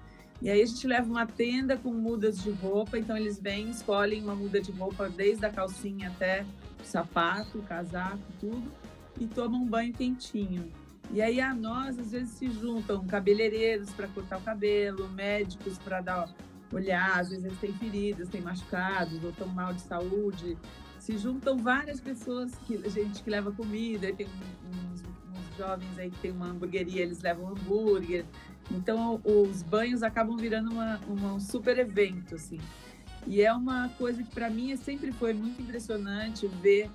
E 0.41 0.49
aí 0.49 0.62
a 0.62 0.65
gente 0.65 0.86
leva 0.86 1.10
uma 1.10 1.26
tenda 1.26 1.78
com 1.78 1.93
mudas 1.93 2.41
de 2.41 2.52
roupa, 2.52 2.97
então 2.97 3.15
eles 3.15 3.39
vêm, 3.39 3.69
escolhem 3.69 4.21
uma 4.21 4.36
muda 4.36 4.60
de 4.60 4.71
roupa 4.71 5.10
desde 5.10 5.45
a 5.45 5.49
calcinha 5.49 6.10
até 6.10 6.45
o 6.82 6.86
sapato, 6.86 7.60
o 7.60 7.63
casaco, 7.63 8.19
tudo, 8.39 8.71
e 9.19 9.26
tomam 9.26 9.62
um 9.62 9.65
banho 9.65 9.93
quentinho. 9.93 10.69
E 11.13 11.21
aí 11.21 11.39
a 11.39 11.54
nós, 11.54 11.99
às 11.99 12.12
vezes, 12.12 12.32
se 12.32 12.49
juntam 12.49 13.06
cabeleireiros 13.06 13.91
para 13.91 14.08
cortar 14.08 14.39
o 14.39 14.41
cabelo, 14.41 15.08
médicos 15.10 15.78
para 15.78 16.02
dar 16.02 16.28
olhar, 16.71 17.19
às 17.19 17.30
vezes 17.30 17.45
eles 17.45 17.60
têm 17.60 17.71
feridas, 17.73 18.28
têm 18.30 18.41
machucados, 18.41 19.23
ou 19.23 19.30
estão 19.30 19.47
mal 19.47 19.71
de 19.76 19.82
saúde. 19.82 20.58
Se 20.97 21.15
juntam 21.19 21.60
várias 21.60 21.99
pessoas, 21.99 22.56
que, 22.65 22.89
gente 22.89 23.21
que 23.21 23.30
leva 23.30 23.52
comida, 23.52 24.12
tem 24.12 24.26
uns, 24.26 25.04
uns 25.04 25.56
jovens 25.56 25.99
aí 25.99 26.10
que 26.10 26.17
tem 26.17 26.32
uma 26.32 26.47
hamburgueria, 26.47 27.04
eles 27.04 27.21
levam 27.21 27.49
hambúrguer. 27.49 28.26
Então, 28.71 29.21
os 29.23 29.62
banhos 29.62 30.02
acabam 30.02 30.36
virando 30.36 30.71
uma, 30.71 30.99
uma, 31.08 31.34
um 31.34 31.39
super 31.39 31.78
evento, 31.78 32.34
assim. 32.34 32.60
E 33.28 33.43
é 33.43 33.54
uma 33.54 33.89
coisa 33.99 34.23
que, 34.23 34.34
para 34.34 34.49
mim, 34.49 34.76
sempre 34.78 35.12
foi 35.12 35.32
muito 35.32 35.62
impressionante 35.62 36.47
ver 36.47 36.89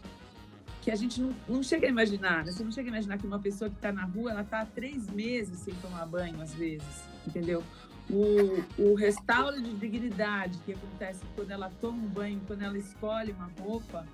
que 0.88 0.92
a 0.92 0.96
gente 0.96 1.20
não, 1.20 1.34
não 1.46 1.62
chega 1.62 1.86
a 1.86 1.90
imaginar, 1.90 2.46
né? 2.46 2.50
Você 2.50 2.64
não 2.64 2.72
chega 2.72 2.88
a 2.88 2.92
imaginar 2.92 3.18
que 3.18 3.26
uma 3.26 3.38
pessoa 3.38 3.68
que 3.68 3.76
está 3.76 3.92
na 3.92 4.06
rua, 4.06 4.30
ela 4.30 4.40
está 4.40 4.62
há 4.62 4.64
três 4.64 5.06
meses 5.10 5.58
sem 5.58 5.74
tomar 5.74 6.06
banho, 6.06 6.40
às 6.40 6.54
vezes, 6.54 7.04
entendeu? 7.26 7.62
O, 8.08 8.64
o 8.82 8.94
restauro 8.94 9.60
de 9.60 9.74
dignidade 9.74 10.58
que 10.64 10.72
acontece 10.72 11.20
quando 11.36 11.50
ela 11.50 11.70
toma 11.78 11.98
um 11.98 12.06
banho, 12.06 12.40
quando 12.46 12.62
ela 12.62 12.78
escolhe 12.78 13.32
uma 13.32 13.50
roupa, 13.60 14.06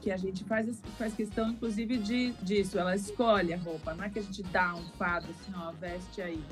que 0.00 0.10
a 0.10 0.16
gente 0.16 0.42
faz, 0.42 0.82
faz 0.98 1.14
questão, 1.14 1.50
inclusive, 1.50 1.96
de, 1.96 2.32
disso. 2.42 2.76
Ela 2.76 2.96
escolhe 2.96 3.54
a 3.54 3.56
roupa, 3.56 3.94
não 3.94 4.02
é 4.02 4.10
que 4.10 4.18
a 4.18 4.22
gente 4.22 4.42
dá 4.42 4.74
um 4.74 4.88
fado 4.98 5.28
assim, 5.30 5.52
ó, 5.56 5.70
veste 5.70 6.20
aí. 6.20 6.42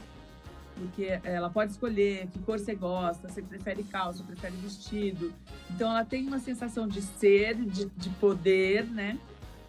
Porque 0.76 1.18
ela 1.24 1.50
pode 1.50 1.72
escolher 1.72 2.28
que 2.28 2.38
cor 2.38 2.60
você 2.60 2.76
gosta, 2.76 3.28
você 3.28 3.42
prefere 3.42 3.82
calça, 3.82 4.22
prefere 4.22 4.54
vestido. 4.58 5.34
Então, 5.68 5.90
ela 5.90 6.04
tem 6.04 6.28
uma 6.28 6.38
sensação 6.38 6.86
de 6.86 7.02
ser, 7.02 7.56
de, 7.56 7.86
de 7.86 8.08
poder, 8.20 8.84
né? 8.84 9.18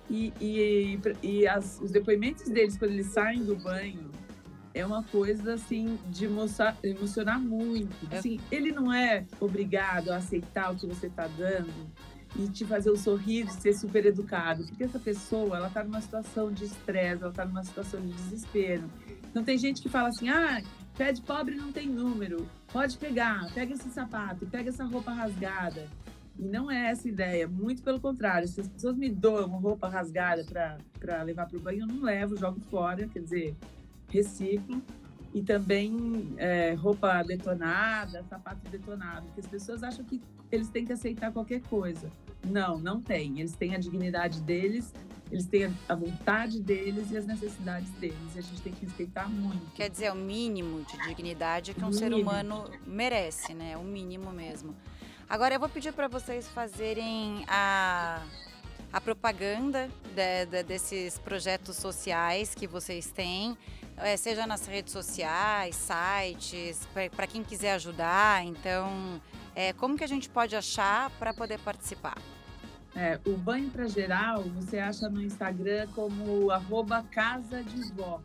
E, 0.09 0.33
e, 0.39 0.99
e 1.21 1.47
as, 1.47 1.79
os 1.81 1.91
depoimentos 1.91 2.49
deles, 2.49 2.77
quando 2.77 2.91
eles 2.91 3.07
saem 3.07 3.43
do 3.43 3.55
banho, 3.55 4.11
é 4.73 4.85
uma 4.85 5.03
coisa 5.03 5.53
assim 5.53 5.99
de 6.09 6.25
emocionar, 6.25 6.77
emocionar 6.83 7.39
muito. 7.39 7.95
É. 8.11 8.17
Assim, 8.17 8.39
ele 8.51 8.71
não 8.71 8.91
é 8.91 9.25
obrigado 9.39 10.09
a 10.09 10.17
aceitar 10.17 10.71
o 10.71 10.75
que 10.75 10.87
você 10.87 11.07
está 11.07 11.27
dando 11.27 11.71
e 12.35 12.47
te 12.47 12.65
fazer 12.65 12.91
um 12.91 12.95
sorrir, 12.95 13.45
de 13.45 13.53
ser 13.53 13.73
super 13.73 14.05
educado, 14.05 14.65
porque 14.65 14.83
essa 14.83 14.99
pessoa 14.99 15.57
ela 15.57 15.67
está 15.67 15.83
numa 15.83 16.01
situação 16.01 16.51
de 16.51 16.65
estresse, 16.65 17.21
ela 17.21 17.29
está 17.29 17.45
numa 17.45 17.63
situação 17.63 18.01
de 18.01 18.11
desespero. 18.11 18.89
Então 19.29 19.43
tem 19.43 19.57
gente 19.57 19.81
que 19.81 19.89
fala 19.89 20.09
assim, 20.09 20.29
ah, 20.29 20.61
pé 20.97 21.11
de 21.11 21.21
pobre 21.21 21.55
não 21.55 21.71
tem 21.71 21.87
número, 21.87 22.47
pode 22.71 22.97
pegar, 22.97 23.51
pega 23.53 23.73
esse 23.73 23.89
sapato, 23.89 24.47
pega 24.47 24.69
essa 24.69 24.83
roupa 24.83 25.11
rasgada. 25.11 25.87
E 26.37 26.43
não 26.43 26.69
é 26.69 26.89
essa 26.89 27.07
a 27.07 27.11
ideia, 27.11 27.47
muito 27.47 27.83
pelo 27.83 27.99
contrário. 27.99 28.47
Se 28.47 28.61
as 28.61 28.67
pessoas 28.67 28.97
me 28.97 29.09
dão 29.09 29.45
uma 29.45 29.59
roupa 29.59 29.87
rasgada 29.87 30.43
para 30.99 31.23
levar 31.23 31.47
para 31.47 31.57
o 31.57 31.61
banho, 31.61 31.81
eu 31.81 31.87
não 31.87 32.01
levo, 32.01 32.35
jogo 32.35 32.59
fora, 32.71 33.07
quer 33.07 33.19
dizer, 33.19 33.55
reciclo 34.09 34.81
e 35.33 35.41
também 35.41 36.33
é, 36.37 36.73
roupa 36.73 37.23
detonada, 37.23 38.23
sapato 38.29 38.69
detonado, 38.69 39.25
porque 39.27 39.41
as 39.41 39.47
pessoas 39.47 39.83
acham 39.83 40.05
que 40.05 40.21
eles 40.51 40.69
têm 40.69 40.85
que 40.85 40.93
aceitar 40.93 41.31
qualquer 41.31 41.61
coisa. 41.61 42.11
Não, 42.45 42.77
não 42.77 43.01
tem. 43.01 43.39
Eles 43.39 43.55
têm 43.55 43.73
a 43.73 43.79
dignidade 43.79 44.41
deles, 44.41 44.93
eles 45.31 45.47
têm 45.47 45.73
a 45.89 45.95
vontade 45.95 46.61
deles 46.61 47.09
e 47.09 47.17
as 47.17 47.25
necessidades 47.25 47.89
deles. 47.93 48.35
E 48.35 48.39
a 48.39 48.41
gente 48.41 48.61
tem 48.61 48.71
que 48.71 48.85
respeitar 48.85 49.27
muito. 49.27 49.71
Quer 49.73 49.89
dizer, 49.89 50.11
o 50.11 50.15
mínimo 50.15 50.85
de 50.85 51.07
dignidade 51.07 51.73
que 51.73 51.83
um 51.83 51.91
ser 51.91 52.13
humano 52.13 52.69
merece, 52.85 53.53
né? 53.55 53.75
O 53.77 53.83
mínimo 53.83 54.31
mesmo. 54.31 54.75
Agora 55.33 55.55
eu 55.55 55.59
vou 55.59 55.67
pedir 55.67 55.91
para 55.93 56.07
vocês 56.07 56.47
fazerem 56.47 57.43
a 57.47 58.21
a 58.91 59.01
propaganda 59.01 59.89
de, 60.13 60.45
de, 60.45 60.61
desses 60.61 61.17
projetos 61.17 61.75
sociais 61.75 62.53
que 62.53 62.67
vocês 62.67 63.09
têm, 63.09 63.57
é, 63.97 64.15
seja 64.15 64.45
nas 64.45 64.67
redes 64.67 64.93
sociais, 64.93 65.75
sites, 65.75 66.87
para 67.15 67.25
quem 67.25 67.43
quiser 67.43 67.73
ajudar. 67.73 68.45
Então, 68.45 69.19
é, 69.55 69.73
como 69.73 69.97
que 69.97 70.03
a 70.03 70.07
gente 70.07 70.29
pode 70.29 70.55
achar 70.55 71.09
para 71.17 71.33
poder 71.33 71.57
participar? 71.61 72.19
É, 72.95 73.19
o 73.25 73.35
Banho 73.35 73.71
para 73.71 73.87
Geral 73.87 74.43
você 74.43 74.77
acha 74.77 75.09
no 75.09 75.19
Instagram 75.19 75.87
como 75.95 76.51
arroba 76.51 77.03
Casa 77.09 77.63
de 77.63 77.91
Vó, 77.93 78.21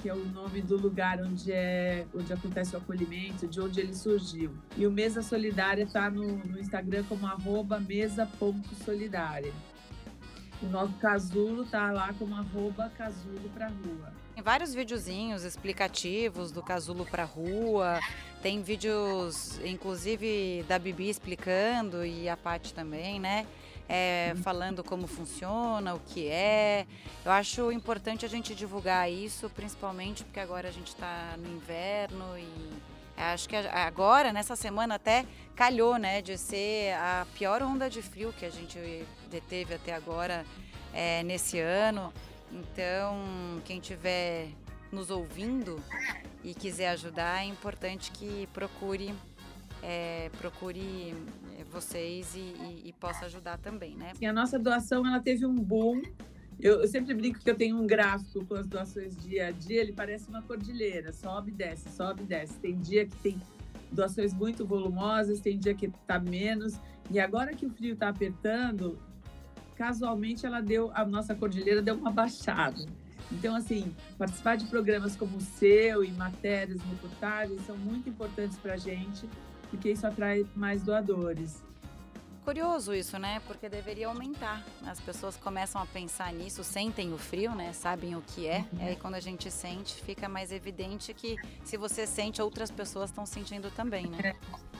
que 0.00 0.08
é 0.08 0.14
o 0.14 0.24
nome 0.24 0.62
do 0.62 0.76
lugar 0.76 1.20
onde, 1.20 1.52
é, 1.52 2.06
onde 2.14 2.32
acontece 2.32 2.74
o 2.74 2.78
acolhimento, 2.78 3.46
de 3.46 3.60
onde 3.60 3.80
ele 3.80 3.94
surgiu. 3.94 4.50
E 4.76 4.86
o 4.86 4.90
Mesa 4.90 5.22
Solidária 5.22 5.82
está 5.84 6.10
no, 6.10 6.38
no 6.38 6.58
Instagram 6.58 7.04
como 7.08 7.26
arroba 7.26 7.78
mesa.solidária. 7.78 9.52
O 10.62 10.66
nosso 10.66 10.94
casulo 10.94 11.64
tá 11.64 11.90
lá 11.90 12.12
como 12.18 12.34
arroba 12.34 12.90
casulo 12.96 13.48
pra 13.54 13.68
rua. 13.68 14.12
Tem 14.40 14.44
vários 14.44 14.72
videozinhos 14.72 15.44
explicativos 15.44 16.50
do 16.50 16.62
casulo 16.62 17.04
pra 17.04 17.24
rua. 17.24 18.00
Tem 18.40 18.62
vídeos, 18.62 19.60
inclusive, 19.62 20.64
da 20.66 20.78
Bibi 20.78 21.10
explicando 21.10 22.06
e 22.06 22.26
a 22.26 22.38
Paty 22.38 22.72
também, 22.72 23.20
né? 23.20 23.46
É, 23.86 24.32
uhum. 24.34 24.42
falando 24.42 24.82
como 24.82 25.06
funciona, 25.06 25.94
o 25.94 26.00
que 26.00 26.28
é. 26.28 26.86
Eu 27.22 27.32
acho 27.32 27.70
importante 27.70 28.24
a 28.24 28.28
gente 28.30 28.54
divulgar 28.54 29.12
isso, 29.12 29.50
principalmente 29.50 30.24
porque 30.24 30.40
agora 30.40 30.68
a 30.68 30.72
gente 30.72 30.88
está 30.88 31.34
no 31.36 31.46
inverno 31.46 32.38
e 32.38 32.70
acho 33.18 33.46
que 33.46 33.56
agora, 33.56 34.32
nessa 34.32 34.56
semana, 34.56 34.94
até 34.94 35.26
calhou, 35.54 35.98
né, 35.98 36.22
de 36.22 36.38
ser 36.38 36.94
a 36.94 37.26
pior 37.34 37.60
onda 37.62 37.90
de 37.90 38.00
frio 38.00 38.32
que 38.32 38.46
a 38.46 38.50
gente 38.50 38.78
deteve 39.30 39.74
até 39.74 39.92
agora 39.92 40.46
é, 40.94 41.22
nesse 41.24 41.58
ano. 41.58 42.10
Então, 42.52 43.16
quem 43.64 43.78
estiver 43.78 44.48
nos 44.90 45.10
ouvindo 45.10 45.80
e 46.42 46.54
quiser 46.54 46.88
ajudar, 46.90 47.42
é 47.42 47.46
importante 47.46 48.10
que 48.10 48.48
procure 48.52 49.14
é, 49.82 50.30
procure 50.38 51.14
é, 51.58 51.64
vocês 51.64 52.34
e, 52.34 52.38
e, 52.38 52.82
e, 52.86 52.92
possa 52.92 53.26
ajudar 53.26 53.58
também, 53.58 53.96
né? 53.96 54.12
A 54.22 54.32
nossa 54.32 54.58
doação 54.58 55.06
ela 55.06 55.20
teve 55.20 55.46
um 55.46 55.54
boom. 55.54 56.02
Eu, 56.58 56.82
eu, 56.82 56.86
sempre 56.86 57.14
brinco 57.14 57.38
que 57.38 57.48
eu 57.48 57.54
tenho 57.54 57.80
um 57.80 57.86
gráfico 57.86 58.44
com 58.44 58.54
as 58.54 58.66
doações 58.66 59.16
dia 59.16 59.46
a 59.46 59.50
dia, 59.50 59.80
ele 59.80 59.92
parece 59.92 60.28
uma 60.28 60.42
cordilheira, 60.42 61.12
sobe 61.12 61.50
e 61.50 61.54
desce, 61.54 61.88
sobe 61.90 62.22
e 62.22 62.26
desce. 62.26 62.58
Tem 62.58 62.78
dia 62.78 63.06
que 63.06 63.16
tem 63.16 63.40
doações 63.90 64.34
muito 64.34 64.66
volumosas, 64.66 65.40
tem 65.40 65.58
dia 65.58 65.74
que 65.74 65.86
está 65.86 66.18
menos. 66.18 66.78
E 67.10 67.18
agora 67.18 67.54
que 67.54 67.64
o 67.64 67.70
frio 67.70 67.94
está 67.94 68.10
apertando, 68.10 68.98
casualmente 69.80 70.44
ela 70.44 70.60
deu, 70.60 70.90
a 70.94 71.06
nossa 71.06 71.34
cordilheira 71.34 71.80
deu 71.80 71.94
uma 71.94 72.10
baixada. 72.10 72.84
Então, 73.32 73.56
assim, 73.56 73.94
participar 74.18 74.56
de 74.56 74.66
programas 74.66 75.16
como 75.16 75.38
o 75.38 75.40
seu 75.40 76.04
e 76.04 76.10
matérias, 76.10 76.82
reportagens 76.82 77.64
são 77.64 77.78
muito 77.78 78.06
importantes 78.06 78.58
para 78.58 78.74
a 78.74 78.76
gente, 78.76 79.26
porque 79.70 79.90
isso 79.92 80.06
atrai 80.06 80.44
mais 80.54 80.82
doadores. 80.82 81.62
Curioso 82.44 82.94
isso, 82.94 83.18
né? 83.18 83.40
Porque 83.46 83.68
deveria 83.68 84.08
aumentar. 84.08 84.64
As 84.86 85.00
pessoas 85.00 85.36
começam 85.36 85.80
a 85.80 85.86
pensar 85.86 86.32
nisso, 86.32 86.64
sentem 86.64 87.12
o 87.12 87.18
frio, 87.18 87.54
né? 87.54 87.72
Sabem 87.72 88.16
o 88.16 88.22
que 88.22 88.46
é. 88.46 88.64
E 88.78 88.82
aí 88.82 88.96
quando 88.96 89.14
a 89.14 89.20
gente 89.20 89.50
sente, 89.50 89.94
fica 90.02 90.28
mais 90.28 90.50
evidente 90.50 91.12
que 91.12 91.36
se 91.64 91.76
você 91.76 92.06
sente, 92.06 92.40
outras 92.40 92.70
pessoas 92.70 93.10
estão 93.10 93.26
sentindo 93.26 93.70
também, 93.70 94.06
né? 94.06 94.18
É. 94.24 94.36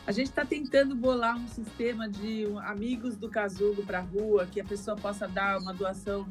A 0.07 0.13
gente 0.13 0.29
está 0.29 0.45
tentando 0.45 0.97
bolar 0.97 1.37
um 1.37 1.47
sistema 1.47 2.09
de 2.09 2.47
amigos 2.65 3.17
do 3.17 3.29
casulo 3.29 3.85
para 3.85 3.99
a 3.99 4.03
rua, 4.03 4.47
que 4.47 4.61
a 4.61 4.65
pessoa 4.65 4.97
possa 4.97 5.29
dar 5.29 5.59
uma 5.59 5.75
doação 5.75 6.27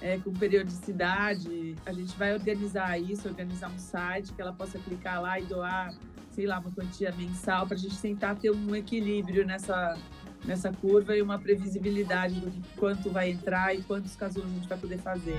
é, 0.00 0.18
com 0.18 0.32
periodicidade. 0.32 1.74
A 1.84 1.92
gente 1.92 2.16
vai 2.16 2.32
organizar 2.32 2.98
isso, 2.98 3.28
organizar 3.28 3.70
um 3.70 3.78
site 3.78 4.32
que 4.32 4.40
ela 4.40 4.52
possa 4.52 4.78
clicar 4.78 5.20
lá 5.20 5.38
e 5.38 5.44
doar, 5.44 5.92
sei 6.30 6.46
lá, 6.46 6.58
uma 6.58 6.70
quantia 6.70 7.12
mensal 7.12 7.66
para 7.66 7.74
a 7.74 7.78
gente 7.78 7.98
tentar 7.98 8.36
ter 8.36 8.50
um 8.50 8.74
equilíbrio 8.74 9.44
nessa 9.44 9.98
nessa 10.44 10.72
curva 10.72 11.16
e 11.16 11.22
uma 11.22 11.38
previsibilidade 11.38 12.40
do 12.40 12.52
quanto 12.76 13.10
vai 13.10 13.30
entrar 13.30 13.74
e 13.74 13.82
quantos 13.82 14.14
casulos 14.16 14.50
a 14.50 14.54
gente 14.54 14.68
vai 14.68 14.78
poder 14.78 14.98
fazer. 14.98 15.36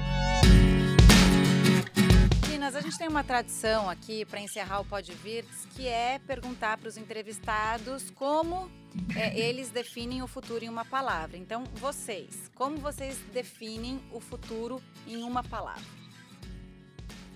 Meninas, 2.69 2.75
a 2.75 2.81
gente 2.81 2.97
tem 2.97 3.07
uma 3.07 3.23
tradição 3.23 3.89
aqui 3.89 4.25
para 4.25 4.39
encerrar 4.41 4.81
o 4.81 4.85
Pode 4.85 5.12
Virts, 5.13 5.65
que 5.75 5.88
é 5.88 6.19
perguntar 6.19 6.77
para 6.77 6.89
os 6.89 6.97
entrevistados 6.97 8.12
como 8.12 8.69
é, 9.15 9.39
eles 9.39 9.69
definem 9.69 10.21
o 10.21 10.27
futuro 10.27 10.63
em 10.63 10.69
uma 10.69 10.83
palavra. 10.83 11.38
Então, 11.38 11.63
vocês, 11.75 12.51
como 12.53 12.77
vocês 12.77 13.17
definem 13.33 13.99
o 14.12 14.19
futuro 14.19 14.81
em 15.07 15.23
uma 15.23 15.41
palavra? 15.41 15.81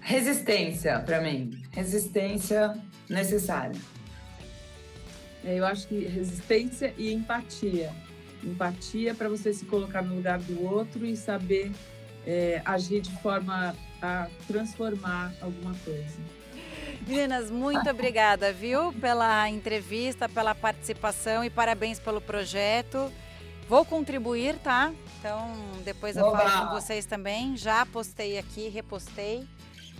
Resistência, 0.01 0.99
para 0.99 1.21
mim. 1.21 1.63
Resistência 1.71 2.77
necessária. 3.09 3.79
É, 5.43 5.59
eu 5.59 5.65
acho 5.65 5.87
que 5.87 6.05
resistência 6.05 6.93
e 6.97 7.11
empatia. 7.11 7.91
Empatia 8.43 9.13
para 9.13 9.29
você 9.29 9.53
se 9.53 9.65
colocar 9.65 10.01
no 10.01 10.15
lugar 10.15 10.39
do 10.39 10.63
outro 10.63 11.05
e 11.05 11.15
saber 11.15 11.71
é, 12.25 12.61
agir 12.65 13.01
de 13.01 13.11
forma 13.21 13.75
a 14.01 14.27
transformar 14.47 15.33
alguma 15.41 15.73
coisa. 15.83 16.19
Meninas, 17.07 17.51
muito 17.51 17.89
obrigada, 17.89 18.53
viu, 18.53 18.93
pela 18.93 19.49
entrevista, 19.49 20.29
pela 20.29 20.55
participação 20.55 21.43
e 21.43 21.49
parabéns 21.49 21.99
pelo 21.99 22.21
projeto. 22.21 23.11
Vou 23.67 23.85
contribuir, 23.85 24.55
tá? 24.59 24.93
Então, 25.19 25.53
depois 25.83 26.15
eu 26.15 26.25
Oba. 26.25 26.37
falo 26.37 26.67
com 26.67 26.73
vocês 26.73 27.05
também. 27.05 27.55
Já 27.57 27.85
postei 27.85 28.37
aqui, 28.37 28.67
repostei 28.69 29.45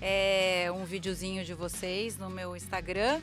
é, 0.01 0.69
um 0.73 0.83
videozinho 0.83 1.43
de 1.45 1.53
vocês 1.53 2.17
no 2.17 2.29
meu 2.29 2.55
Instagram. 2.55 3.21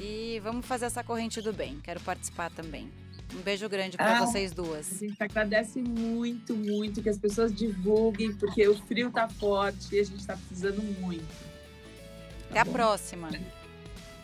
E 0.00 0.40
vamos 0.42 0.66
fazer 0.66 0.86
essa 0.86 1.02
corrente 1.02 1.40
do 1.40 1.52
bem. 1.52 1.78
Quero 1.82 2.00
participar 2.00 2.50
também. 2.50 2.90
Um 3.34 3.40
beijo 3.40 3.68
grande 3.68 3.96
para 3.96 4.18
ah, 4.18 4.26
vocês 4.26 4.52
duas. 4.52 4.92
A 4.92 5.06
gente 5.06 5.22
agradece 5.22 5.80
muito, 5.80 6.54
muito 6.54 7.02
que 7.02 7.08
as 7.08 7.18
pessoas 7.18 7.52
divulguem, 7.54 8.32
porque 8.34 8.66
o 8.68 8.76
frio 8.86 9.10
tá 9.10 9.28
forte 9.28 9.94
e 9.96 10.00
a 10.00 10.04
gente 10.04 10.20
está 10.20 10.36
precisando 10.36 10.82
muito. 11.00 11.26
Tá 12.52 12.60
Até 12.60 12.64
bom? 12.64 12.70
a 12.70 12.72
próxima. 12.72 13.28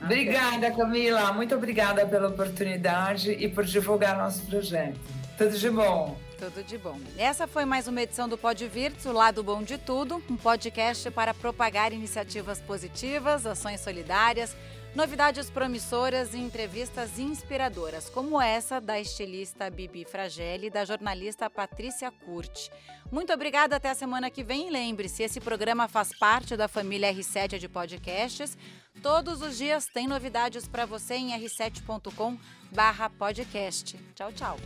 Obrigada, 0.01 0.71
Camila. 0.71 1.33
Muito 1.33 1.55
obrigada 1.55 2.07
pela 2.07 2.29
oportunidade 2.29 3.33
e 3.33 3.49
por 3.49 3.65
divulgar 3.65 4.17
nosso 4.17 4.43
projeto. 4.47 4.99
Tudo 5.39 5.59
de 5.59 5.71
bom. 5.71 6.19
Tudo 6.39 6.63
de 6.65 6.77
bom. 6.77 6.99
Essa 7.17 7.47
foi 7.47 7.65
mais 7.65 7.87
uma 7.87 8.03
edição 8.03 8.29
do 8.29 8.37
Pode 8.37 8.67
Virtus, 8.67 9.07
o 9.07 9.13
lado 9.13 9.43
bom 9.45 9.63
de 9.63 9.79
tudo, 9.79 10.23
um 10.29 10.37
podcast 10.37 11.09
para 11.11 11.33
propagar 11.33 11.93
iniciativas 11.93 12.61
positivas, 12.61 13.47
ações 13.47 13.81
solidárias, 13.81 14.57
Novidades 14.95 15.49
promissoras 15.49 16.35
e 16.35 16.39
entrevistas 16.39 17.19
inspiradoras, 17.19 18.11
como 18.11 18.39
essa 18.41 18.79
da 18.79 19.01
estilista 19.01 19.71
Bibi 19.71 20.05
Fragelli 20.05 20.67
e 20.67 20.71
da 20.71 20.85
jornalista 20.85 21.49
Patrícia 21.49 22.11
Curti. 22.11 22.71
Muito 23.11 23.33
obrigada, 23.33 23.77
até 23.77 23.89
a 23.89 23.95
semana 23.95 24.29
que 24.31 24.45
vem. 24.45 24.69
Lembre-se, 24.71 25.23
esse 25.23 25.41
programa 25.41 25.89
faz 25.89 26.15
parte 26.19 26.59
da 26.59 26.69
família 26.69 27.11
R7 27.13 27.59
de 27.59 27.71
podcasts. 27.71 28.59
Todos 29.03 29.41
os 29.41 29.57
dias 29.57 29.87
tem 29.87 30.07
novidades 30.07 30.69
para 30.69 30.85
você 30.85 31.15
em 31.15 31.33
r7.com/podcast. 31.39 33.99
Tchau, 34.15 34.31
tchau. 34.33 34.59